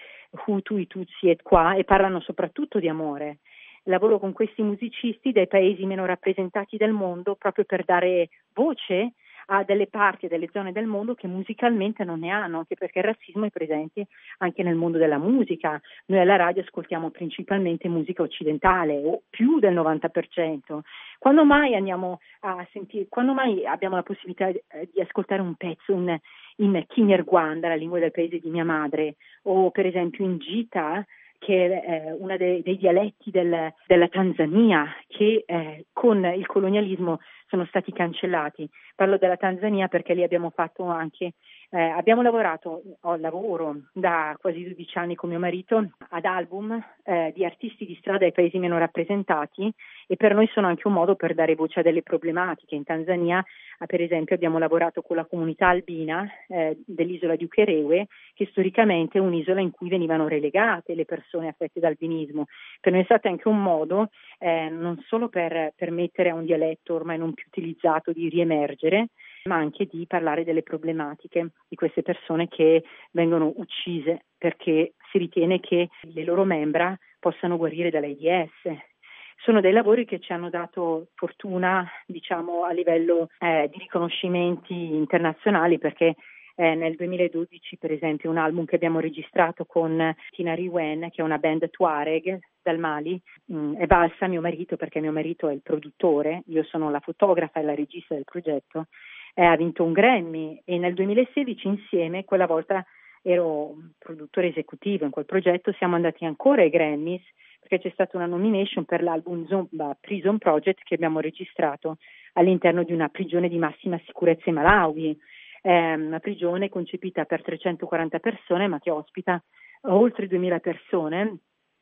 Hutu, 0.46 0.78
i 0.78 0.88
Tutsi 0.88 1.30
e 1.30 1.36
Qua, 1.44 1.76
e 1.76 1.84
parlano 1.84 2.22
soprattutto 2.22 2.80
di 2.80 2.88
amore. 2.88 3.40
Lavoro 3.84 4.20
con 4.20 4.32
questi 4.32 4.62
musicisti 4.62 5.34
dai 5.34 5.48
paesi 5.48 5.86
meno 5.86 6.06
rappresentati 6.06 6.78
del 6.78 6.92
mondo 6.94 7.36
proprio 7.36 7.66
per 7.66 7.84
dare 7.84 8.30
voce 8.54 9.16
a 9.48 9.64
delle 9.64 9.88
parti 9.88 10.26
e 10.26 10.30
delle 10.30 10.50
zone 10.52 10.72
del 10.72 10.86
mondo 10.86 11.14
che 11.16 11.28
musicalmente 11.28 12.04
non 12.04 12.20
ne 12.20 12.30
hanno, 12.30 12.60
anche 12.60 12.76
perché 12.76 13.00
il 13.00 13.06
razzismo 13.06 13.46
è 13.46 13.50
presente 13.50 14.08
anche 14.40 14.64
nel 14.64 14.76
mondo 14.76 14.98
della 14.98 15.18
musica. 15.18 15.80
Noi 16.08 16.20
alla 16.20 16.36
radio 16.36 16.62
ascoltiamo 16.62 17.10
principalmente 17.10 17.88
musica 17.88 18.24
occidentale, 18.24 19.02
o 19.04 19.24
più 19.30 19.60
del 19.60 19.76
90%. 19.76 20.80
Quando 21.20 21.46
mai 21.46 21.76
andiamo 21.76 22.20
a 22.42 22.66
sentire, 22.72 23.08
quando 23.10 23.34
mai 23.34 23.66
abbiamo 23.66 23.96
la 23.96 24.04
possibilità 24.04 24.52
di 24.52 25.02
ascoltare 25.02 25.42
un 25.42 25.56
pezzo 25.56 25.92
in, 25.92 26.18
in 26.58 26.84
Kinyarwanda, 26.88 27.68
la 27.68 27.76
lingua 27.76 28.00
del 28.00 28.12
paese 28.12 28.40
di 28.40 28.50
mia 28.50 28.66
madre, 28.66 29.16
o 29.44 29.72
per 29.72 29.86
esempio 29.86 30.26
in 30.26 30.38
Gita, 30.38 31.06
che 31.46 31.82
è 31.82 32.16
uno 32.18 32.38
dei, 32.38 32.62
dei 32.64 32.78
dialetti 32.78 33.30
del, 33.30 33.72
della 33.86 34.08
Tanzania 34.08 34.88
che 35.08 35.44
eh, 35.46 35.86
con 35.94 36.26
il 36.26 36.46
colonialismo 36.48 37.20
sono 37.48 37.66
stati 37.66 37.92
cancellati. 37.92 38.70
Parlo 38.96 39.18
della 39.18 39.38
Tanzania 39.38 39.88
perché 39.88 40.14
lì 40.14 40.24
abbiamo 40.24 40.50
fatto 40.50 40.84
anche 40.84 41.34
eh, 41.76 41.82
abbiamo 41.82 42.22
lavorato, 42.22 42.82
ho 43.02 43.16
lavoro 43.18 43.82
da 43.92 44.36
quasi 44.40 44.64
12 44.64 44.98
anni 44.98 45.16
con 45.16 45.30
mio 45.30 45.40
marito 45.40 45.90
ad 46.10 46.24
album 46.24 46.82
eh, 47.04 47.34
di 47.36 47.44
artisti 47.44 47.86
di 47.86 47.98
strada 48.00 48.24
ai 48.24 48.32
paesi 48.32 48.58
meno 48.60 48.78
rappresentati 48.78 49.70
e 50.08 50.16
per 50.16 50.34
noi 50.36 50.48
sono 50.54 50.68
anche 50.68 50.88
un 50.88 50.94
modo 50.94 51.16
per 51.16 51.34
dare 51.34 51.56
voce 51.56 51.80
a 51.80 51.84
delle 51.84 52.02
problematiche. 52.02 52.76
In 52.76 52.84
Tanzania, 52.84 53.44
per 53.86 54.02
esempio, 54.02 54.36
abbiamo 54.36 54.58
lavorato 54.60 55.02
con 55.02 55.16
la 55.18 55.26
comunità 55.26 55.68
albina 55.68 56.26
eh, 56.48 56.78
dell'isola 56.86 57.36
di 57.36 57.44
Ukerewe, 57.44 58.08
che 58.34 58.48
storicamente 58.52 59.18
è 59.18 59.22
un'isola 59.22 59.60
in 59.60 59.72
cui 59.72 59.90
venivano 59.90 60.28
relegate 60.28 60.96
le 60.96 61.06
persone 61.06 61.50
affette 61.50 61.80
da 61.80 61.88
albinismo. 61.88 62.46
Per 62.80 62.92
noi 62.92 63.02
è 63.02 63.06
stato 63.06 63.28
anche 63.28 63.48
un 63.48 63.62
modo 63.62 64.12
eh, 64.38 64.70
non 64.70 65.04
solo 65.08 65.28
per 65.30 65.74
permettere 65.76 66.30
a 66.30 66.36
un 66.36 66.46
dialetto 66.46 66.94
ormai 66.94 67.18
non 67.18 67.34
più 67.34 67.45
utilizzato 67.48 68.12
di 68.12 68.30
riemergere, 68.30 69.10
ma 69.46 69.56
anche 69.56 69.86
di 69.86 70.06
parlare 70.08 70.44
delle 70.44 70.64
problematiche 70.64 71.52
di 71.68 71.76
queste 71.76 72.02
persone 72.02 72.48
che 72.48 72.84
vengono 73.12 73.54
uccise 73.58 74.26
perché 74.38 74.94
si 75.12 75.18
ritiene 75.18 75.60
che 75.60 75.90
le 76.02 76.24
loro 76.24 76.44
membra 76.44 76.98
possano 77.20 77.58
guarire 77.58 77.90
dall'AIDS. 77.90 78.94
Sono 79.38 79.62
dei 79.62 79.74
lavori 79.74 80.06
che 80.06 80.20
ci 80.20 80.32
hanno 80.32 80.50
dato 80.50 81.10
fortuna, 81.14 81.88
diciamo, 82.08 82.64
a 82.64 82.72
livello 82.72 83.30
eh, 83.40 83.70
di 83.72 83.78
riconoscimenti 83.80 84.74
internazionali 84.74 85.78
perché 85.78 86.16
eh, 86.56 86.76
nel 86.76 86.96
2012, 86.96 87.78
per 87.78 87.92
esempio, 87.92 88.30
un 88.30 88.38
album 88.38 88.66
che 88.66 88.76
abbiamo 88.76 89.00
registrato 89.00 89.66
con 89.66 90.16
Tina 90.32 90.54
Riwen, 90.54 91.10
che 91.12 91.22
è 91.22 91.24
una 91.24 91.38
band 91.38 91.70
Tuareg 91.70 92.40
dal 92.62 92.80
Mali, 92.80 93.22
mh, 93.46 93.58
mm, 93.58 93.76
è 93.76 93.86
valsa 93.86 94.28
mio 94.28 94.42
marito 94.42 94.76
perché 94.78 95.00
mio 95.00 95.12
marito 95.12 95.50
è 95.50 95.54
il 95.54 95.62
produttore, 95.62 96.44
io 96.48 96.64
sono 96.64 96.90
la 96.90 97.00
fotografa 97.00 97.60
e 97.60 97.64
la 97.64 97.76
regista 97.76 98.16
del 98.16 98.24
progetto 98.24 98.88
eh, 99.36 99.44
ha 99.44 99.56
vinto 99.56 99.84
un 99.84 99.92
Grammy. 99.92 100.62
E 100.66 100.78
nel 100.78 100.94
2016 100.94 101.68
insieme, 101.68 102.24
quella 102.24 102.48
volta 102.48 102.84
ero 103.22 103.76
produttore 103.98 104.48
esecutivo 104.48 105.06
in 105.06 105.12
quel 105.12 105.26
progetto, 105.26 105.74
siamo 105.74 105.96
andati 105.96 106.26
ancora 106.26 106.62
ai 106.62 106.70
Grammys 106.70 107.24
perché 107.60 107.80
c'è 107.80 107.94
stata 107.94 108.18
una 108.18 108.28
nomination 108.28 108.86
per 108.86 109.02
l'album 109.02 109.48
Zumba 109.48 109.98
Prison 110.00 110.38
Project 110.38 110.84
che 110.84 110.94
abbiamo 110.94 111.20
registrato 111.20 111.98
all'interno 112.34 112.84
di 112.84 112.94
una 112.94 113.10
prigione 113.10 113.50
di 113.50 113.58
massima 113.58 114.00
sicurezza 114.06 114.50
in 114.50 114.56
Malawi, 114.56 115.18
è 115.66 115.96
una 115.96 116.20
prigione 116.20 116.70
concepita 116.70 117.26
per 117.26 117.42
340 117.42 118.20
persone 118.20 118.68
ma 118.68 118.78
che 118.78 118.92
ospita 118.92 119.42
oltre 119.88 120.28
2000 120.28 120.60
persone 120.60 121.40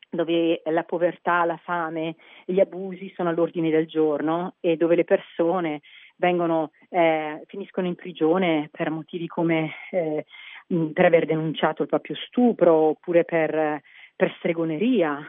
dove 0.08 0.62
la 0.64 0.84
povertà, 0.84 1.44
la 1.44 1.58
fame, 1.58 2.14
gli 2.46 2.60
abusi 2.60 3.12
sono 3.14 3.28
all'ordine 3.28 3.68
del 3.68 3.86
giorno 3.86 4.54
e 4.60 4.76
dove 4.76 4.94
le 4.94 5.04
persone 5.04 5.80
vengono, 6.16 6.70
eh, 6.88 7.42
finiscono 7.46 7.86
in 7.86 7.94
prigione 7.94 8.70
per 8.72 8.88
motivi 8.88 9.26
come 9.26 9.72
eh, 9.90 10.24
per 10.94 11.04
aver 11.04 11.26
denunciato 11.26 11.82
il 11.82 11.88
proprio 11.88 12.16
stupro 12.16 12.72
oppure 12.72 13.24
per, 13.24 13.82
per 14.16 14.34
stregoneria. 14.38 15.20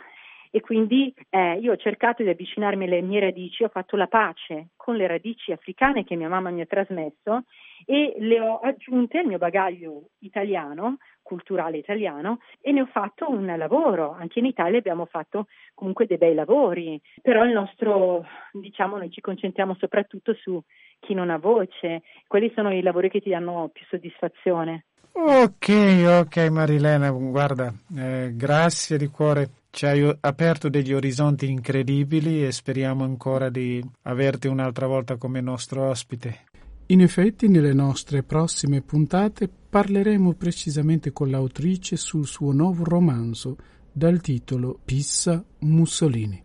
E 0.55 0.61
quindi 0.61 1.13
eh, 1.31 1.57
io 1.59 1.73
ho 1.73 1.75
cercato 1.75 2.23
di 2.23 2.29
avvicinarmi 2.29 2.85
alle 2.85 3.01
mie 3.01 3.19
radici, 3.19 3.65
ho 3.65 3.67
fatto 3.67 3.97
la 3.97 4.07
pace 4.07 4.69
con 4.77 4.95
le 4.95 5.05
radici 5.05 5.51
africane 5.51 6.05
che 6.05 6.15
mia 6.15 6.29
mamma 6.29 6.49
mi 6.49 6.61
ha 6.61 6.65
trasmesso 6.65 7.43
e 7.85 8.15
le 8.19 8.39
ho 8.39 8.59
aggiunte 8.59 9.17
al 9.17 9.25
mio 9.25 9.37
bagaglio 9.37 10.11
italiano, 10.19 10.99
culturale 11.21 11.75
italiano, 11.75 12.39
e 12.61 12.71
ne 12.71 12.83
ho 12.83 12.85
fatto 12.85 13.29
un 13.29 13.53
lavoro. 13.57 14.15
Anche 14.17 14.39
in 14.39 14.45
Italia 14.45 14.77
abbiamo 14.77 15.03
fatto 15.03 15.47
comunque 15.73 16.05
dei 16.05 16.17
bei 16.17 16.33
lavori, 16.33 17.01
però 17.21 17.43
il 17.43 17.51
nostro, 17.51 18.23
diciamo, 18.53 18.95
noi 18.95 19.11
ci 19.11 19.19
concentriamo 19.19 19.75
soprattutto 19.77 20.33
su 20.35 20.57
chi 21.01 21.13
non 21.13 21.31
ha 21.31 21.37
voce, 21.37 22.03
quelli 22.27 22.49
sono 22.55 22.71
i 22.71 22.81
lavori 22.81 23.09
che 23.09 23.19
ti 23.19 23.29
danno 23.29 23.71
più 23.73 23.83
soddisfazione. 23.89 24.85
Ok, 25.17 25.69
ok 26.05 26.49
Marilena, 26.49 27.09
guarda, 27.09 27.73
eh, 27.97 28.31
grazie 28.35 28.97
di 28.97 29.07
cuore, 29.07 29.49
ci 29.75 29.85
hai 29.85 30.09
aperto 30.21 30.69
degli 30.69 30.93
orizzonti 30.93 31.49
incredibili 31.49 32.45
e 32.45 32.53
speriamo 32.53 33.03
ancora 33.03 33.49
di 33.49 33.83
averti 34.03 34.47
un'altra 34.47 34.87
volta 34.87 35.17
come 35.17 35.41
nostro 35.41 35.89
ospite. 35.89 36.45
In 36.87 37.01
effetti, 37.01 37.49
nelle 37.49 37.73
nostre 37.73 38.23
prossime 38.23 38.81
puntate 38.81 39.49
parleremo 39.49 40.31
precisamente 40.35 41.11
con 41.11 41.29
l'autrice 41.29 41.97
sul 41.97 42.25
suo 42.25 42.53
nuovo 42.53 42.85
romanzo 42.85 43.57
dal 43.91 44.21
titolo 44.21 44.79
Pissa 44.85 45.43
Mussolini. 45.59 46.41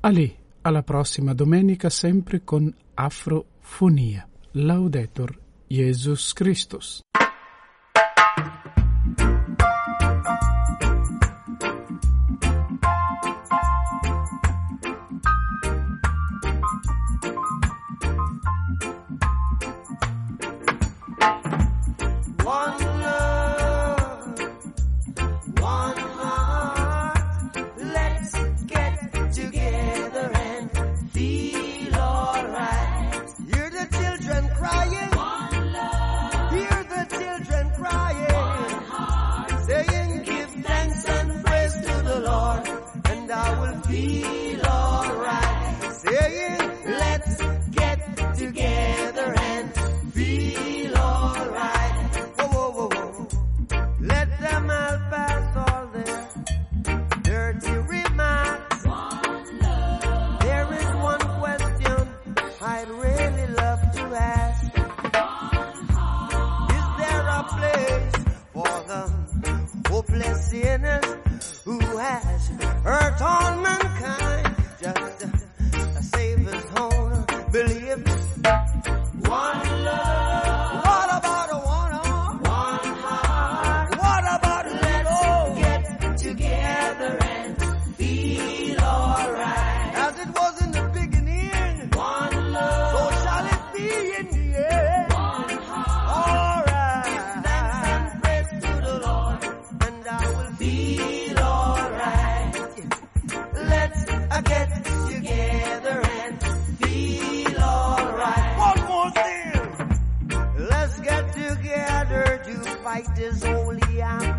A 0.00 0.08
lì, 0.08 0.34
alla 0.62 0.82
prossima 0.82 1.34
domenica 1.34 1.88
sempre 1.88 2.42
con 2.42 2.74
Afrofonia. 2.94 4.28
Laudetur 4.52 5.38
Jesus 5.68 6.32
Christus. 6.32 7.02
sinners 70.48 71.60
who 71.64 71.78
has 71.80 72.48
hurt 72.84 73.20
all 73.20 73.56
mankind. 73.60 74.54
Just 74.80 75.18
to 75.20 75.26
a 75.98 76.02
Savior's 76.02 76.64
home, 76.70 77.26
believe 77.50 78.04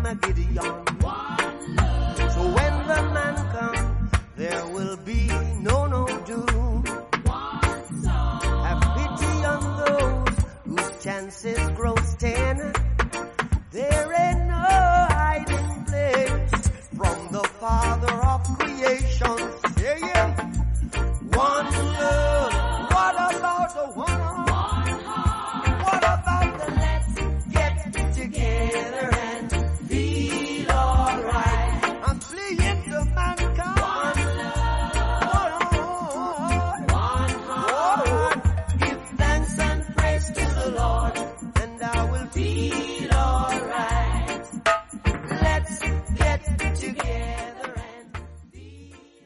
a 0.08 0.14
Gideon. 0.14 0.77